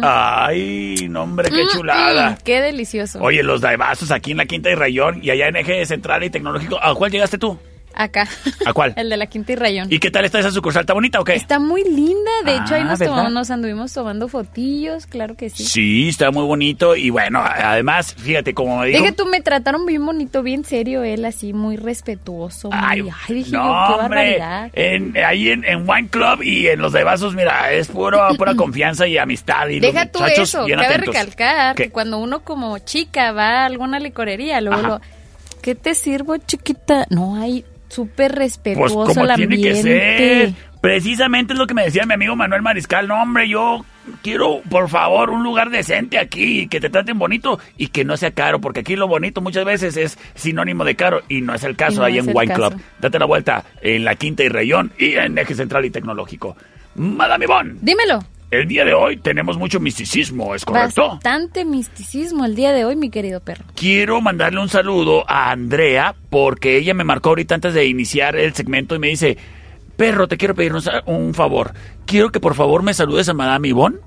[0.03, 2.31] Ay, no, hombre, qué Mm, chulada.
[2.31, 3.21] mm, qué delicioso.
[3.21, 6.31] Oye, los daibazos aquí en la Quinta y Rayón y allá en Eje Central y
[6.31, 6.79] Tecnológico.
[6.83, 7.59] ¿A cuál llegaste tú?
[7.95, 8.29] Acá.
[8.65, 8.93] ¿A cuál?
[8.97, 9.89] El de la Quinta y Rayón.
[9.91, 10.83] ¿Y qué tal está esa sucursal?
[10.83, 11.35] ¿Está bonita o qué?
[11.35, 12.31] Está muy linda.
[12.45, 13.15] De hecho, ahí Ah, nos, ¿verdad?
[13.15, 15.65] tomamos- nos anduvimos tomando fotillos, claro que sí.
[15.65, 19.01] Sí, está muy bonito y bueno, además, fíjate, como me dijo...
[19.01, 22.71] Dije, tú me trataron bien bonito, bien serio, él así, muy respetuoso.
[22.71, 24.71] Muy, ay, dije No, yo, qué hombre, barbaridad.
[24.75, 28.55] en, ahí en, en Wine Club y en los de vasos, mira, es puro, pura
[28.55, 29.69] confianza y amistad.
[29.69, 31.15] Y Deja los tú muchachos eso, bien cabe atentos.
[31.15, 31.85] recalcar ¿Qué?
[31.85, 35.01] que cuando uno como chica va a alguna licorería, luego lo,
[35.63, 37.07] ¿qué te sirvo, chiquita?
[37.11, 39.73] No hay súper Pues respetuoso como el tiene ambiente.
[39.73, 40.53] que ser.
[40.81, 43.09] Precisamente es lo que me decía mi amigo Manuel Mariscal.
[43.09, 43.85] No, hombre, yo
[44.23, 48.31] quiero, por favor, un lugar decente aquí, que te traten bonito y que no sea
[48.31, 51.75] caro, porque aquí lo bonito muchas veces es sinónimo de caro y no es el
[51.75, 52.71] caso no ahí en caso.
[52.71, 52.81] Club.
[53.01, 56.57] Date la vuelta en la Quinta y Rayón y en Eje Central y Tecnológico.
[56.95, 58.21] Madame Ivonne, Dímelo.
[58.51, 61.09] El día de hoy tenemos mucho misticismo, ¿es correcto?
[61.09, 63.65] Bastante misticismo el día de hoy, mi querido perro.
[63.75, 68.55] Quiero mandarle un saludo a Andrea porque ella me marcó ahorita antes de iniciar el
[68.55, 69.37] segmento y me dice,
[69.97, 70.73] perro, te quiero pedir
[71.07, 71.75] un, favor.
[72.07, 73.99] Quiero que por favor me saludes a Madame Ivonne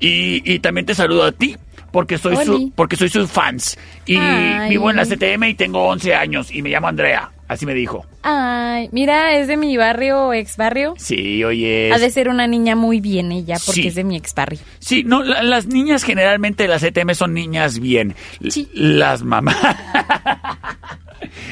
[0.00, 1.56] y, y también te saludo a ti
[1.94, 2.44] porque soy Oli.
[2.44, 4.70] su porque soy sus fans y Ay.
[4.70, 7.30] vivo en la CTM y tengo 11 años y me llamo Andrea.
[7.46, 8.06] Así me dijo.
[8.22, 10.94] Ay, mira, es de mi barrio, ex barrio.
[10.96, 11.90] Sí, oye.
[11.92, 13.88] Ha de ser una niña muy bien ella, porque Sí.
[13.88, 14.60] es de mi ex barrio.
[14.78, 18.14] Sí, no, la- las niñas generalmente de la CTM son niñas bien.
[18.40, 19.56] L- Las mamás.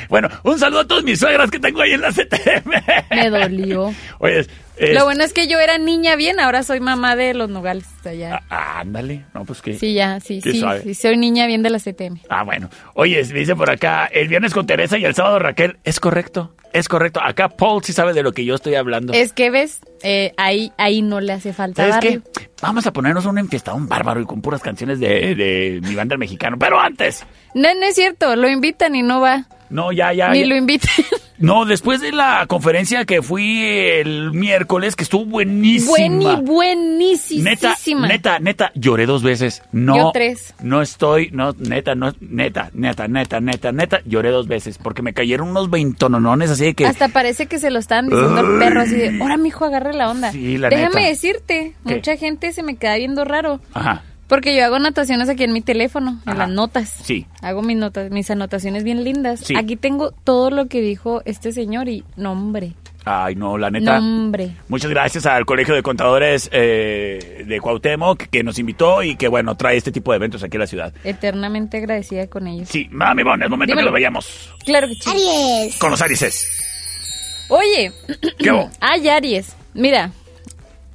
[0.08, 2.70] bueno, un saludo a todas mis suegras que tengo ahí en la CTM.
[3.10, 3.94] Me dolió.
[4.18, 7.48] Oye, es- Lo bueno es que yo era niña bien, ahora soy mamá de los
[7.50, 7.84] nogales.
[8.00, 8.42] o sea, ya.
[8.50, 9.74] Ah, ándale, no, pues que.
[9.78, 12.20] Sí, ya, sí, sí, sí, soy niña bien de la CTM.
[12.28, 12.68] Ah, bueno.
[12.94, 15.76] Oye, me dice por acá, el viernes con Teresa y el sábado Raquel.
[15.84, 17.20] Es correcto, es correcto.
[17.22, 19.12] Acá Paul sí sabe de lo que yo estoy hablando.
[19.12, 22.22] Es que ves, Eh, ahí, ahí no le hace falta ¿Sabes barrio.
[22.34, 22.48] qué?
[22.60, 26.56] Vamos a ponernos un enfiestadón bárbaro y con puras canciones de, de mi banda mexicano.
[26.58, 29.46] Pero antes, No, no es cierto, lo invitan y no va.
[29.72, 30.30] No, ya, ya.
[30.30, 30.46] Ni ya.
[30.46, 30.90] lo invitan.
[31.42, 35.90] No, después de la conferencia que fui el miércoles, que estuvo buenísima.
[35.90, 37.50] Bueni, buenísima.
[37.50, 37.74] Neta,
[38.06, 39.60] neta, neta, lloré dos veces.
[39.72, 40.54] No, Yo tres.
[40.62, 45.14] No estoy, no, neta, no, neta, neta, neta, neta, neta, lloré dos veces porque me
[45.14, 46.86] cayeron unos veintononones así de que.
[46.86, 50.12] Hasta parece que se lo estaban diciendo al perro así de, ahora mijo, agarre la
[50.12, 50.30] onda.
[50.30, 51.08] Sí, la Déjame neta.
[51.08, 51.94] decirte, ¿Qué?
[51.96, 53.60] mucha gente se me queda viendo raro.
[53.74, 56.88] Ajá, Porque yo hago anotaciones aquí en mi teléfono, en las notas.
[57.02, 57.26] sí.
[57.42, 59.40] Hago mis notas, mis anotaciones bien lindas.
[59.40, 59.54] Sí.
[59.58, 62.72] Aquí tengo todo lo que dijo este señor y nombre,
[63.04, 63.98] Ay, no, la neta.
[64.00, 64.56] nombre.
[64.68, 69.54] Muchas gracias al Colegio de Contadores eh, de Cuauhtémoc que nos invitó y que, bueno,
[69.58, 70.94] trae este tipo de eventos aquí a la ciudad.
[71.04, 72.70] Eternamente agradecida con ellos.
[72.70, 73.82] Sí, mami, bon, es momento Dímelo.
[73.82, 74.54] que lo vayamos.
[74.64, 75.10] Claro que sí.
[75.10, 75.76] Aries.
[75.76, 77.44] Con los Arises.
[77.50, 77.92] Oye.
[78.38, 78.70] ¿Qué hubo?
[78.80, 79.54] Ay, Aries.
[79.74, 80.10] Mira.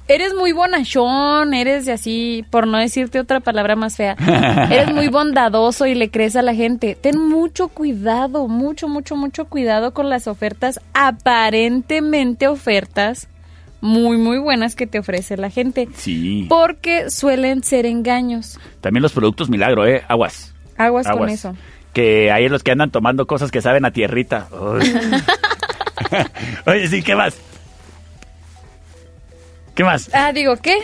[0.08, 4.16] Eres muy bonachón, eres de así, por no decirte otra palabra más fea.
[4.70, 6.96] Eres muy bondadoso y le crees a la gente.
[6.98, 13.28] Ten mucho cuidado, mucho, mucho, mucho cuidado con las ofertas, aparentemente ofertas
[13.82, 15.88] muy, muy buenas que te ofrece la gente.
[15.94, 16.46] Sí.
[16.48, 18.58] Porque suelen ser engaños.
[18.80, 20.02] También los productos milagro, ¿eh?
[20.08, 20.54] Aguas.
[20.78, 21.54] Aguas, con eso.
[21.92, 24.48] Que hay los que andan tomando cosas que saben a tierrita.
[26.66, 27.38] Oye, sí, ¿qué más?
[29.78, 30.10] ¿Qué más?
[30.12, 30.76] Ah, digo, ¿qué?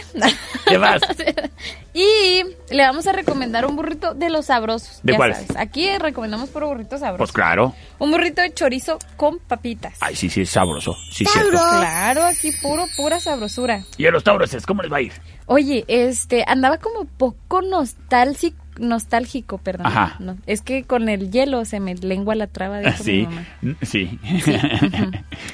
[0.68, 1.02] ¿Qué más?
[1.94, 5.00] y le vamos a recomendar un burrito de los sabrosos.
[5.02, 5.38] ¿De ya cuáles?
[5.38, 5.56] sabes.
[5.56, 7.18] Aquí recomendamos puro burrito sabroso.
[7.18, 7.74] Pues claro.
[7.98, 9.96] Un burrito de chorizo con papitas.
[9.98, 10.94] Ay, sí, sí, es sabroso.
[11.10, 11.50] Sí, cierto.
[11.50, 13.82] Claro, aquí puro, pura sabrosura.
[13.96, 15.12] ¿Y a los tauroses, cómo les va a ir?
[15.46, 19.88] Oye, este, andaba como poco nostálgico, nostálgico, perdón.
[19.88, 20.14] Ajá.
[20.20, 23.26] No, es que con el hielo se me lengua la traba de Sí,
[23.82, 24.20] sí.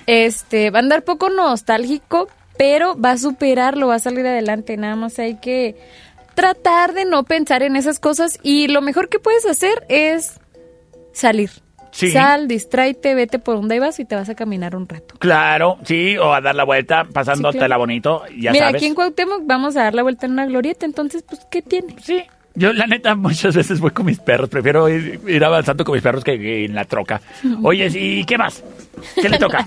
[0.07, 2.29] Este, va a andar poco nostálgico,
[2.61, 4.77] pero va a superarlo, va a salir adelante.
[4.77, 5.77] Nada más hay que
[6.35, 10.39] tratar de no pensar en esas cosas y lo mejor que puedes hacer es
[11.15, 11.49] salir.
[11.91, 12.11] Sí.
[12.11, 15.15] Sal, distráete, vete por donde vas y te vas a caminar un rato.
[15.19, 17.79] Claro, sí, o a dar la vuelta, pasándotela Sí, claro.
[17.81, 18.77] bonito, ya Mira, sabes.
[18.83, 21.97] aquí en Cuauhtémoc vamos a dar la vuelta en una glorieta, entonces, pues, ¿qué tiene?
[22.03, 22.25] Sí.
[22.55, 24.51] Yo, la neta, muchas veces voy con mis perros.
[24.51, 27.23] Prefiero ir, ir avanzando con mis perros que, que en la troca.
[27.63, 28.63] Oye, ¿y qué más?
[29.15, 29.67] ¿Qué le toca?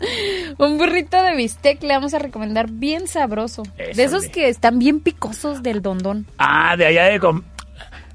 [0.58, 3.62] Un burrito de bistec le vamos a recomendar bien sabroso.
[3.78, 6.26] Eso, de esos que están bien picosos del dondón.
[6.38, 7.44] Ah, de allá de con...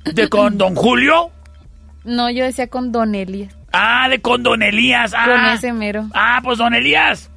[0.03, 1.31] ¿De con Don Julio?
[2.03, 3.55] No, yo decía con Don Elias.
[3.73, 5.13] Ah, de con Don Elías.
[5.15, 6.07] Ah, Con ese mero.
[6.13, 7.29] Ah, pues Don Elías.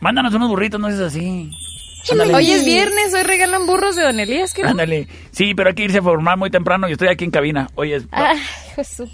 [0.00, 1.50] Mándanos unos burritos, no es así.
[2.32, 4.54] Hoy es viernes, hoy regalan burros de Don Elías.
[4.64, 5.06] Ándale.
[5.30, 6.88] Sí, pero hay que irse a formar muy temprano.
[6.88, 7.68] Yo estoy aquí en cabina.
[7.74, 8.38] Oye, Ay,
[8.74, 9.10] Jesús.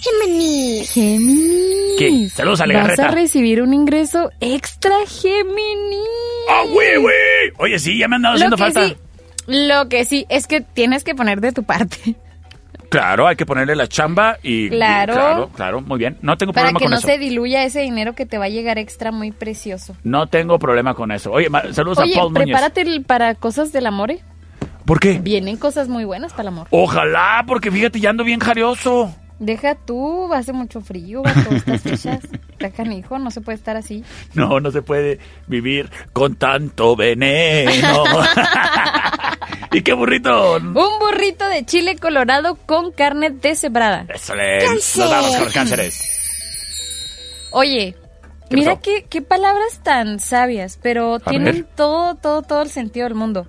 [0.00, 0.90] Géminis.
[0.92, 1.96] Géminis.
[1.98, 2.28] ¿Qué?
[2.28, 3.08] Saludos a Vas Legarreta.
[3.08, 5.98] a recibir un ingreso extra Géminis.
[6.50, 7.14] ¡Ah, güey, güey!
[7.58, 8.88] Oye, sí, ya me han dado haciendo Lo que falta.
[8.88, 8.96] sí,
[9.46, 12.14] lo que sí es que tienes que poner de tu parte
[12.88, 14.68] Claro, hay que ponerle la chamba y...
[14.70, 15.12] Claro.
[15.14, 16.18] Claro, claro, muy bien.
[16.22, 17.06] No tengo para problema que con no eso.
[17.08, 19.96] se diluya ese dinero que te va a llegar extra muy precioso.
[20.04, 21.32] No tengo problema con eso.
[21.32, 24.12] Oye, saludos Oye, a Paul prepárate para cosas del amor.
[24.12, 24.20] ¿eh?
[24.84, 25.18] ¿Por qué?
[25.18, 26.68] Vienen cosas muy buenas para el amor.
[26.70, 29.12] Ojalá, porque fíjate, ya ando bien jarioso.
[29.38, 32.20] Deja tú, hace mucho frío, vato, estas fechas.
[32.52, 34.02] Está canijo, no se puede estar así.
[34.32, 38.04] No, no se puede vivir con tanto veneno.
[39.72, 40.56] ¿Y qué burrito?
[40.56, 44.06] Un burrito de chile colorado con carne deshebrada.
[44.08, 44.34] Eso.
[44.34, 46.22] Nos vamos con los cánceres.
[47.50, 47.94] Oye,
[48.48, 51.66] ¿Qué mira qué, qué palabras tan sabias, pero tienen ver.
[51.74, 53.46] todo, todo, todo el sentido del mundo.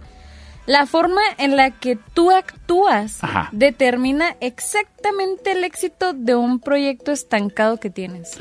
[0.67, 3.47] La forma en la que tú actúas Ajá.
[3.53, 8.37] determina exactamente el éxito de un proyecto estancado que tienes.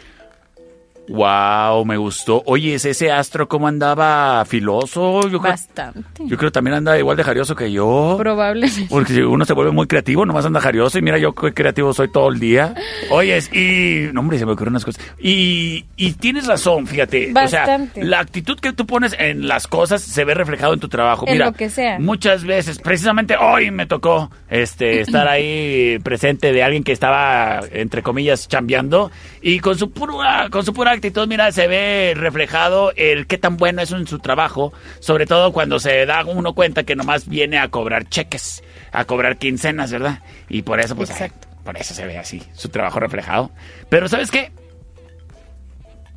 [1.09, 2.43] Wow, me gustó.
[2.47, 5.23] Oye, ¿es ese astro cómo andaba filoso?
[5.29, 6.23] Yo creo, Bastante.
[6.27, 8.17] yo creo también anda igual de jarioso que yo.
[8.19, 8.87] Probablemente.
[8.91, 10.99] Porque si uno se vuelve muy creativo, nomás anda jarioso.
[10.99, 12.75] Y mira, yo qué creativo soy todo el día.
[13.11, 14.09] Oyes, y.
[14.13, 15.05] No, hombre, se me ocurren unas cosas.
[15.19, 17.33] Y, y tienes razón, fíjate.
[17.33, 18.01] Bastante.
[18.01, 20.89] O sea, la actitud que tú pones en las cosas se ve reflejado en tu
[20.89, 21.27] trabajo.
[21.27, 21.99] En mira, lo que sea.
[21.99, 28.03] Muchas veces, precisamente hoy me tocó este estar ahí presente de alguien que estaba, entre
[28.03, 29.11] comillas, chambeando.
[29.49, 33.57] Y con su pura, con su pura actitud, mira, se ve reflejado el qué tan
[33.57, 34.73] bueno es en su trabajo.
[34.99, 39.37] Sobre todo cuando se da uno cuenta que nomás viene a cobrar cheques, a cobrar
[39.37, 40.19] quincenas, ¿verdad?
[40.49, 41.31] Y por eso, pues, ay,
[41.63, 43.53] por eso se ve así, su trabajo reflejado.
[43.89, 44.51] Pero, ¿sabes qué?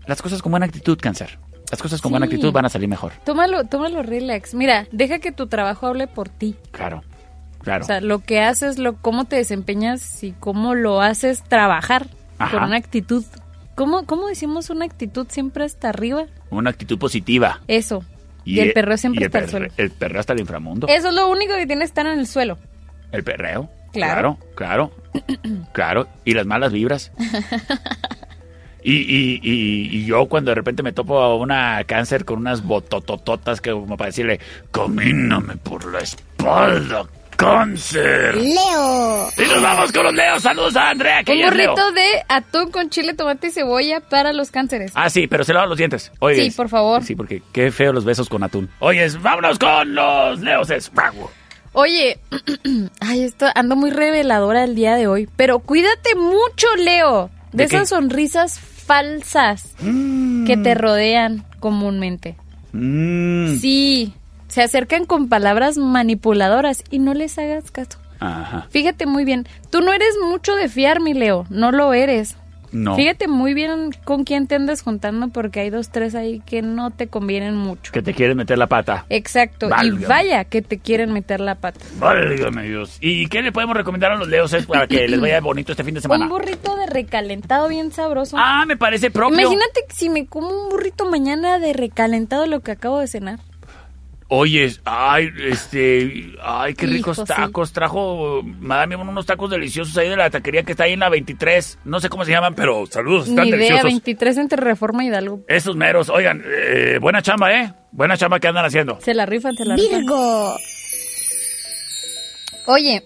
[0.07, 1.37] Las cosas con buena actitud, cáncer.
[1.69, 3.11] Las cosas con buena actitud van a salir mejor.
[3.25, 4.55] Tómalo, tómalo relax.
[4.55, 6.55] Mira, deja que tu trabajo hable por ti.
[6.71, 7.03] Claro,
[7.61, 7.83] claro.
[7.83, 12.07] O sea, lo que haces, lo, cómo te desempeñas y cómo lo haces trabajar
[12.39, 12.57] Ajá.
[12.57, 13.23] con una actitud.
[13.75, 16.25] ¿Cómo, ¿Cómo decimos una actitud siempre hasta arriba?
[16.49, 17.61] Una actitud positiva.
[17.67, 18.03] Eso.
[18.45, 19.67] Y, el perreo siempre el está al perre- suelo.
[19.77, 20.87] El perreo hasta el inframundo.
[20.87, 22.57] Eso es lo único que tiene estar en el suelo.
[23.11, 23.69] El perreo.
[23.93, 24.37] Claro.
[24.55, 24.91] Claro, claro.
[25.73, 26.07] claro.
[26.25, 27.11] Y las malas vibras.
[28.81, 32.63] Y, y, y, y yo cuando de repente me topo a una cáncer con unas
[32.63, 34.39] bototototas que como para decirle,
[34.71, 37.03] camíname por la espalda,
[37.39, 38.35] cáncer.
[38.35, 39.29] Leo.
[39.37, 40.43] Y nos vamos con los leos.
[40.43, 41.49] Saludos a Andrea, que Un Leo.
[41.49, 44.91] burrito de atún con chile, tomate y cebolla para los cánceres.
[44.93, 46.11] Ah, sí, pero se lavan los dientes.
[46.19, 47.01] Oye, Sí, por favor.
[47.03, 48.69] Sí, porque qué feo los besos con atún.
[48.79, 50.69] Oyes, vámonos con los leos.
[50.69, 51.31] Es bravo.
[51.71, 52.19] Oye,
[52.99, 57.69] ay, esto ando muy reveladora el día de hoy, pero cuídate mucho, Leo, de, ¿De
[57.69, 57.75] qué?
[57.77, 62.35] esas sonrisas falsas que te rodean comúnmente.
[62.73, 63.57] Mm.
[63.59, 64.13] Sí,
[64.49, 67.99] se acercan con palabras manipuladoras y no les hagas caso.
[68.19, 68.67] Ajá.
[68.69, 72.35] Fíjate muy bien, tú no eres mucho de fiar, mi Leo, no lo eres.
[72.71, 72.95] No.
[72.95, 76.91] Fíjate muy bien con quién te andas juntando porque hay dos, tres ahí que no
[76.91, 77.91] te convienen mucho.
[77.91, 79.05] Que te quieren meter la pata.
[79.09, 81.79] Exacto, y vaya que te quieren meter la pata.
[81.97, 82.97] Válgame Dios.
[83.01, 85.83] ¿Y qué le podemos recomendar a los leos es para que les vaya bonito este
[85.83, 86.25] fin de semana?
[86.25, 88.37] Un burrito de recalentado bien sabroso.
[88.39, 89.39] Ah, me parece propio.
[89.39, 93.39] Imagínate si me como un burrito mañana de recalentado lo que acabo de cenar.
[94.31, 97.33] Oye, ay, este, ay, qué ricos Hijo, sí.
[97.35, 97.73] tacos.
[97.73, 101.79] Trajo Madame unos tacos deliciosos ahí de la taquería que está ahí en la 23.
[101.85, 103.85] No sé cómo se llaman, pero saludos, están Ni idea, deliciosos.
[103.85, 105.41] 23 entre Reforma y Hidalgo.
[105.47, 107.73] Esos meros, oigan, eh, buena chamba, ¿eh?
[107.91, 108.99] Buena chamba que andan haciendo.
[109.01, 110.05] Se la rifan, se la rifan.
[112.67, 113.03] Oye,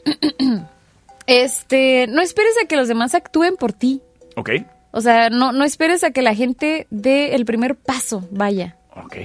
[1.27, 4.01] este, no esperes a que los demás actúen por ti.
[4.35, 4.49] Ok,
[4.91, 8.75] O sea, no, no esperes a que la gente dé el primer paso, vaya.
[8.95, 9.15] ok.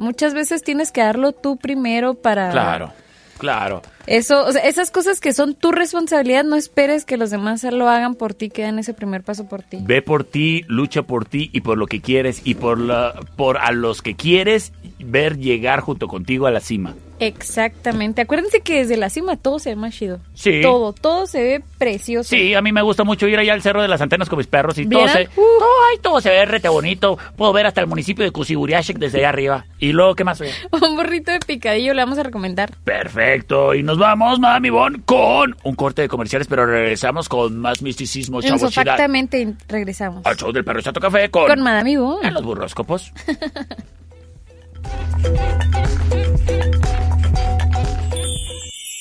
[0.00, 2.48] Muchas veces tienes que darlo tú primero para...
[2.52, 2.90] Claro,
[3.36, 3.82] claro.
[4.06, 7.88] Eso, o sea, esas cosas que son tu responsabilidad, no esperes que los demás lo
[7.88, 9.78] hagan por ti, que den ese primer paso por ti.
[9.82, 13.58] Ve por ti, lucha por ti y por lo que quieres y por la, por
[13.58, 16.94] a los que quieres ver llegar junto contigo a la cima.
[17.20, 18.22] Exactamente.
[18.22, 20.20] Acuérdense que desde la cima todo se ve más chido.
[20.32, 20.62] Sí.
[20.62, 22.30] Todo, todo se ve precioso.
[22.30, 24.46] Sí, a mí me gusta mucho ir allá al Cerro de las Antenas con mis
[24.46, 27.18] perros y todo se, todo, ay, todo se ve rete bonito.
[27.36, 29.66] Puedo ver hasta el municipio de Cusiburiashek desde allá arriba.
[29.78, 30.40] Y luego, ¿qué más?
[30.40, 30.52] oye?
[30.72, 32.74] Un burrito de picadillo le vamos a recomendar.
[32.84, 33.74] Perfecto.
[33.74, 38.42] Y nos vamos, Madame Ivonne, con un corte de comerciales, pero regresamos con más misticismo,
[38.42, 38.64] chavos.
[38.64, 40.26] Exactamente, regresamos.
[40.26, 42.26] Al show del perro Chato Café con, Con Madame Ivonne.
[42.26, 43.12] en los burroscopos.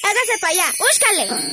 [0.03, 1.43] Hágase para allá, búscale.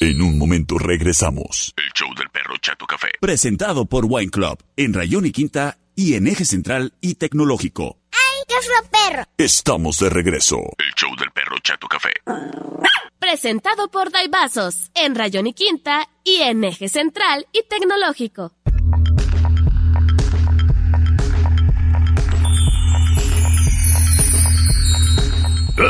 [0.00, 1.72] En un momento regresamos.
[1.76, 3.08] El show del perro Chato Café.
[3.20, 7.98] Presentado por Wine Club en Rayón y Quinta y en Eje Central y Tecnológico.
[8.44, 9.24] ¡Ay, qué fue perro!
[9.38, 10.56] Estamos de regreso.
[10.56, 12.10] El show del perro Chato Café.
[13.18, 18.52] Presentado por Daibazos, en Rayón y Quinta y en Eje Central y Tecnológico.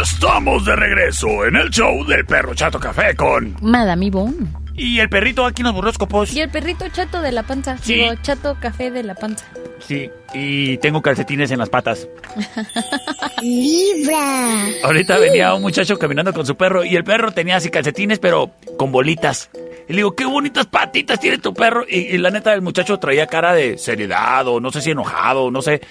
[0.01, 3.57] Estamos de regreso en el show del perro Chato Café con...
[3.61, 4.64] Madame Ivonne.
[4.77, 6.33] Y el perrito aquí en los burroscopos.
[6.35, 7.79] Y el perrito chato de la panza.
[7.79, 7.95] Sí.
[7.95, 9.47] Digo, chato café de la panza.
[9.79, 12.09] Sí, y tengo calcetines en las patas.
[13.43, 14.67] Libra.
[14.83, 18.51] Ahorita venía un muchacho caminando con su perro y el perro tenía así calcetines, pero
[18.77, 19.51] con bolitas.
[19.89, 21.85] Y le digo, qué bonitas patitas tiene tu perro.
[21.89, 25.51] Y, y la neta, el muchacho traía cara de seriedad o no sé si enojado,
[25.51, 25.83] no sé.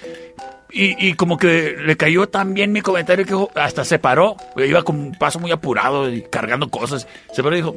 [0.72, 4.36] Y, y como que le cayó tan bien mi comentario que hasta se paró.
[4.56, 7.06] Iba con un paso muy apurado y cargando cosas.
[7.32, 7.76] Se paró y dijo,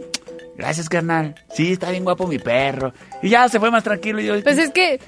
[0.58, 1.36] gracias, carnal.
[1.54, 2.94] Sí, está bien guapo mi perro.
[3.22, 4.20] Y ya se fue más tranquilo.
[4.20, 5.00] Y yo, Pues es que,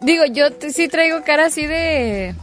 [0.00, 2.34] digo, yo sí traigo cara así de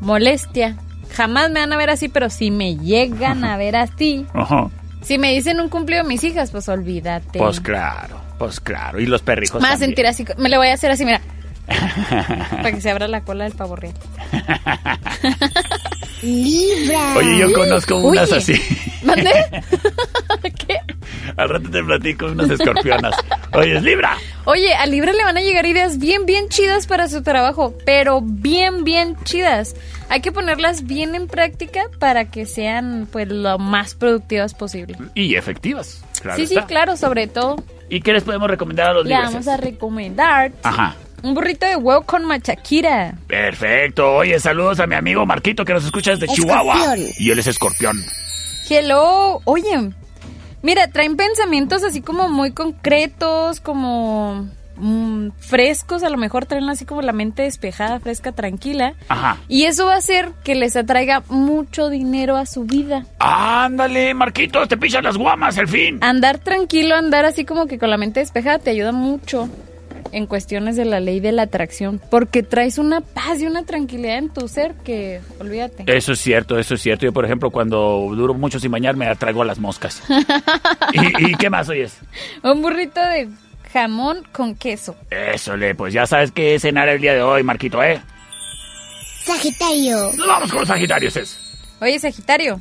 [0.00, 0.76] molestia.
[1.14, 4.68] Jamás me van a ver así, pero si me llegan a ver así, Ajá.
[5.02, 7.38] si me dicen un cumplido de mis hijas, pues olvídate.
[7.38, 9.00] Pues claro, pues claro.
[9.00, 11.20] Y los perrijos Me va a sentir así, me lo voy a hacer así, mira,
[12.50, 13.94] para que se abra la cola del pavo real.
[16.22, 17.14] Libra.
[17.16, 18.38] Oye, yo conozco unas Oye.
[18.38, 18.54] así.
[19.04, 19.30] ¿Mande?
[21.38, 23.14] Al rato te platico unas escorpionas.
[23.52, 24.16] Oye, es Libra.
[24.44, 28.20] Oye, a Libra le van a llegar ideas bien, bien chidas para su trabajo, pero
[28.22, 29.74] bien, bien chidas.
[30.08, 34.96] Hay que ponerlas bien en práctica para que sean, pues, lo más productivas posible.
[35.14, 36.02] Y efectivas.
[36.20, 37.62] Claro sí, sí, claro, sobre todo.
[37.88, 39.30] ¿Y qué les podemos recomendar a los Le libres?
[39.32, 40.96] vamos a recomendar Ajá.
[41.22, 43.14] un burrito de huevo con machaquira.
[43.28, 44.16] Perfecto.
[44.16, 46.74] Oye, saludos a mi amigo Marquito que nos escucha desde Chihuahua.
[46.74, 47.06] Escorpión.
[47.18, 47.96] Y él es escorpión.
[48.68, 49.90] Hello, oye,
[50.62, 56.84] mira, traen pensamientos así como muy concretos, como mm, frescos, a lo mejor traen así
[56.84, 58.94] como la mente despejada, fresca, tranquila.
[59.08, 59.38] Ajá.
[59.48, 63.06] Y eso va a hacer que les atraiga mucho dinero a su vida.
[63.18, 65.98] Ándale, Marquito, te pichas las guamas, el fin.
[66.02, 69.48] Andar tranquilo, andar así como que con la mente despejada te ayuda mucho
[70.12, 74.18] en cuestiones de la ley de la atracción, porque traes una paz y una tranquilidad
[74.18, 75.84] en tu ser que olvídate.
[75.86, 77.04] Eso es cierto, eso es cierto.
[77.06, 77.78] Yo, por ejemplo, cuando
[78.14, 80.02] duro mucho sin bañar, me atraigo a las moscas.
[80.92, 81.96] ¿Y, y qué más oyes?
[82.42, 83.28] Un burrito de
[83.72, 84.96] jamón con queso.
[85.10, 88.00] Eso, le, pues ya sabes qué cenar el día de hoy, Marquito, ¿eh?
[89.24, 90.12] Sagitario.
[90.16, 91.38] Nos vamos con los Sagitarios, es.
[91.80, 92.60] Oye, Sagitario.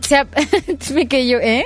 [0.00, 0.26] Se ha-
[0.94, 1.64] me quedé yo, ¿eh?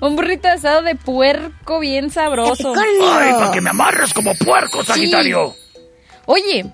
[0.00, 2.72] Un burrito asado de puerco bien sabroso.
[2.76, 5.54] Ay, para que me amarres como puerco, Sagitario.
[6.26, 6.64] Oye,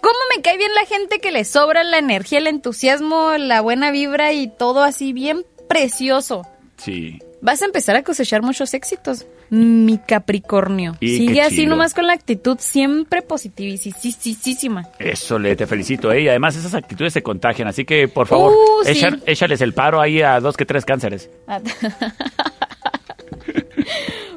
[0.00, 3.90] ¿cómo me cae bien la gente que le sobra la energía, el entusiasmo, la buena
[3.90, 6.46] vibra y todo así bien precioso?
[6.76, 7.18] Sí.
[7.40, 10.96] Vas a empezar a cosechar muchos éxitos, mi Capricornio.
[11.00, 14.86] Y Sigue así nomás con la actitud siempre positivísima.
[14.98, 16.22] Eso, le te felicito, ¿eh?
[16.22, 19.00] Y además esas actitudes se contagian, así que por favor, Uh, sí.
[19.26, 21.30] échales el paro ahí a dos que tres cánceres.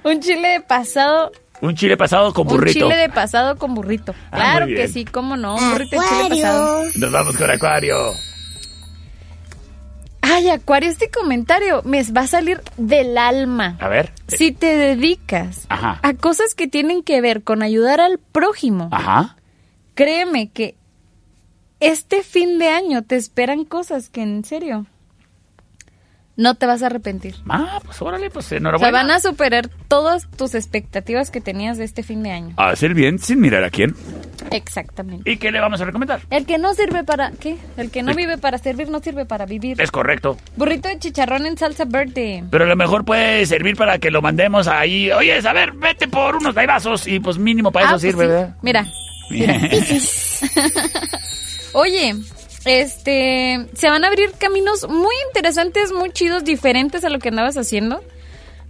[0.04, 1.32] Un chile de pasado
[1.62, 2.86] Un chile pasado con burrito.
[2.86, 4.16] Un chile de pasado con burrito.
[4.32, 5.56] Ah, Claro que sí, cómo no.
[5.56, 6.84] Un burrito de chile pasado.
[6.96, 7.96] Nos vamos con Acuario.
[10.34, 13.78] Ay, Acuario, este comentario me va a salir del alma.
[13.82, 14.14] A ver.
[14.28, 16.00] Si te dedicas Ajá.
[16.04, 19.36] a cosas que tienen que ver con ayudar al prójimo, Ajá.
[19.94, 20.76] créeme que
[21.82, 24.86] este fin de año te esperan cosas que en serio
[26.42, 27.36] no te vas a arrepentir.
[27.48, 28.92] Ah, pues órale, pues O sea, enhorabuena.
[28.92, 32.54] van a superar todas tus expectativas que tenías de este fin de año.
[32.58, 33.96] Hacer bien sin mirar a quién.
[34.52, 35.30] Exactamente.
[35.30, 36.22] ¿Y qué le vamos a recomendar?
[36.30, 37.32] El que no sirve para...
[37.32, 37.58] ¿Qué?
[37.78, 39.80] El que no vive para servir no sirve para vivir.
[39.80, 40.38] Es correcto.
[40.56, 42.44] Burrito de chicharrón en salsa verde.
[42.50, 45.12] Pero a lo mejor puede servir para que lo mandemos ahí.
[45.12, 48.26] Oye, a ver, vete por unos vasos y pues mínimo para Ah, eso pues sirve,
[48.26, 48.30] sí.
[48.32, 48.56] ¿verdad?
[48.62, 48.88] Mira.
[49.30, 49.60] mira.
[51.74, 52.16] Oye,
[52.66, 57.58] este, se van a abrir caminos muy interesantes, muy chidos, diferentes a lo que andabas
[57.58, 58.02] haciendo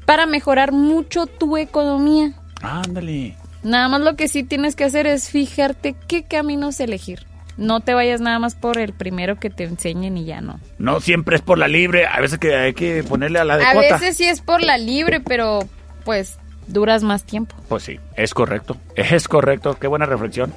[0.06, 2.34] para mejorar mucho tu economía.
[2.62, 3.36] Ándale.
[3.64, 7.26] Nada más lo que sí tienes que hacer es fijarte qué caminos elegir.
[7.58, 10.60] No te vayas nada más por el primero que te enseñen y ya no.
[10.80, 13.66] No siempre es por la libre, a veces que hay que ponerle a la de
[13.66, 15.60] A veces sí es por la libre, pero
[16.04, 17.56] pues duras más tiempo.
[17.68, 18.78] Pues sí, es correcto.
[18.96, 19.78] Es correcto.
[19.80, 20.54] Qué buena reflexión.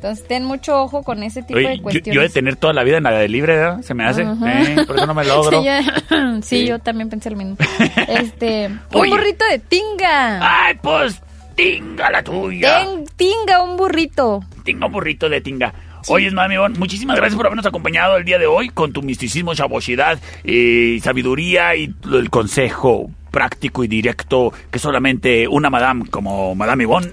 [0.00, 2.14] Entonces ten mucho ojo con ese tipo Oye, de yo, cuestiones.
[2.14, 3.82] yo de tener toda la vida en la de libre, ¿verdad?
[3.82, 4.22] Se me hace.
[4.22, 4.62] Ajá.
[4.62, 5.62] Eh, por eso no me logro.
[5.62, 5.68] Sí,
[6.42, 6.66] sí, Sí.
[6.66, 7.56] yo también pensé lo mismo.
[8.08, 10.38] Este, un burrito de tinga.
[10.66, 11.20] Ay, pues,
[11.54, 12.80] tinga la tuya.
[12.82, 14.40] Ten- tinga, un burrito.
[14.64, 15.74] Tinga un burrito de tinga.
[16.08, 19.54] Oye, mami, Ivonne, muchísimas gracias por habernos acompañado el día de hoy con tu misticismo,
[19.54, 26.84] chavosidad, y sabiduría y el consejo práctico y directo que solamente una madame como Madame
[26.84, 27.12] Ivonne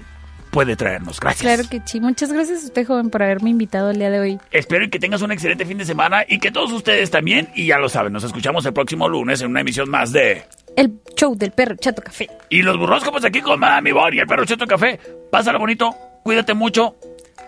[0.50, 1.20] puede traernos.
[1.20, 1.42] Gracias.
[1.42, 2.00] Claro que sí.
[2.00, 4.38] Muchas gracias a usted, joven, por haberme invitado el día de hoy.
[4.50, 7.48] Espero que tengas un excelente fin de semana y que todos ustedes también.
[7.54, 10.44] Y ya lo saben, nos escuchamos el próximo lunes en una emisión más de...
[10.76, 12.28] El show del perro Chato Café.
[12.50, 14.98] Y los burroscopos aquí con Madame Ivonne y el perro Cheto Café.
[15.30, 16.96] Pásalo bonito, cuídate mucho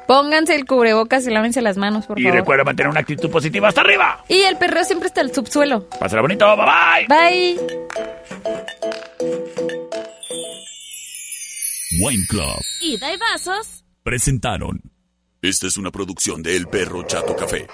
[0.06, 2.38] Pónganse el cubrebocas y lávense las manos, por y favor.
[2.40, 4.24] recuerda mantener una actitud positiva hasta arriba.
[4.26, 5.88] Y el perreo siempre está al subsuelo.
[5.88, 7.56] Pásalo bonito, bye bye.
[7.56, 9.09] Bye.
[12.02, 13.84] Wine Club Ida y vasos.
[14.02, 14.80] presentaron.
[15.42, 17.66] Esta es una producción de El Perro Chato Café.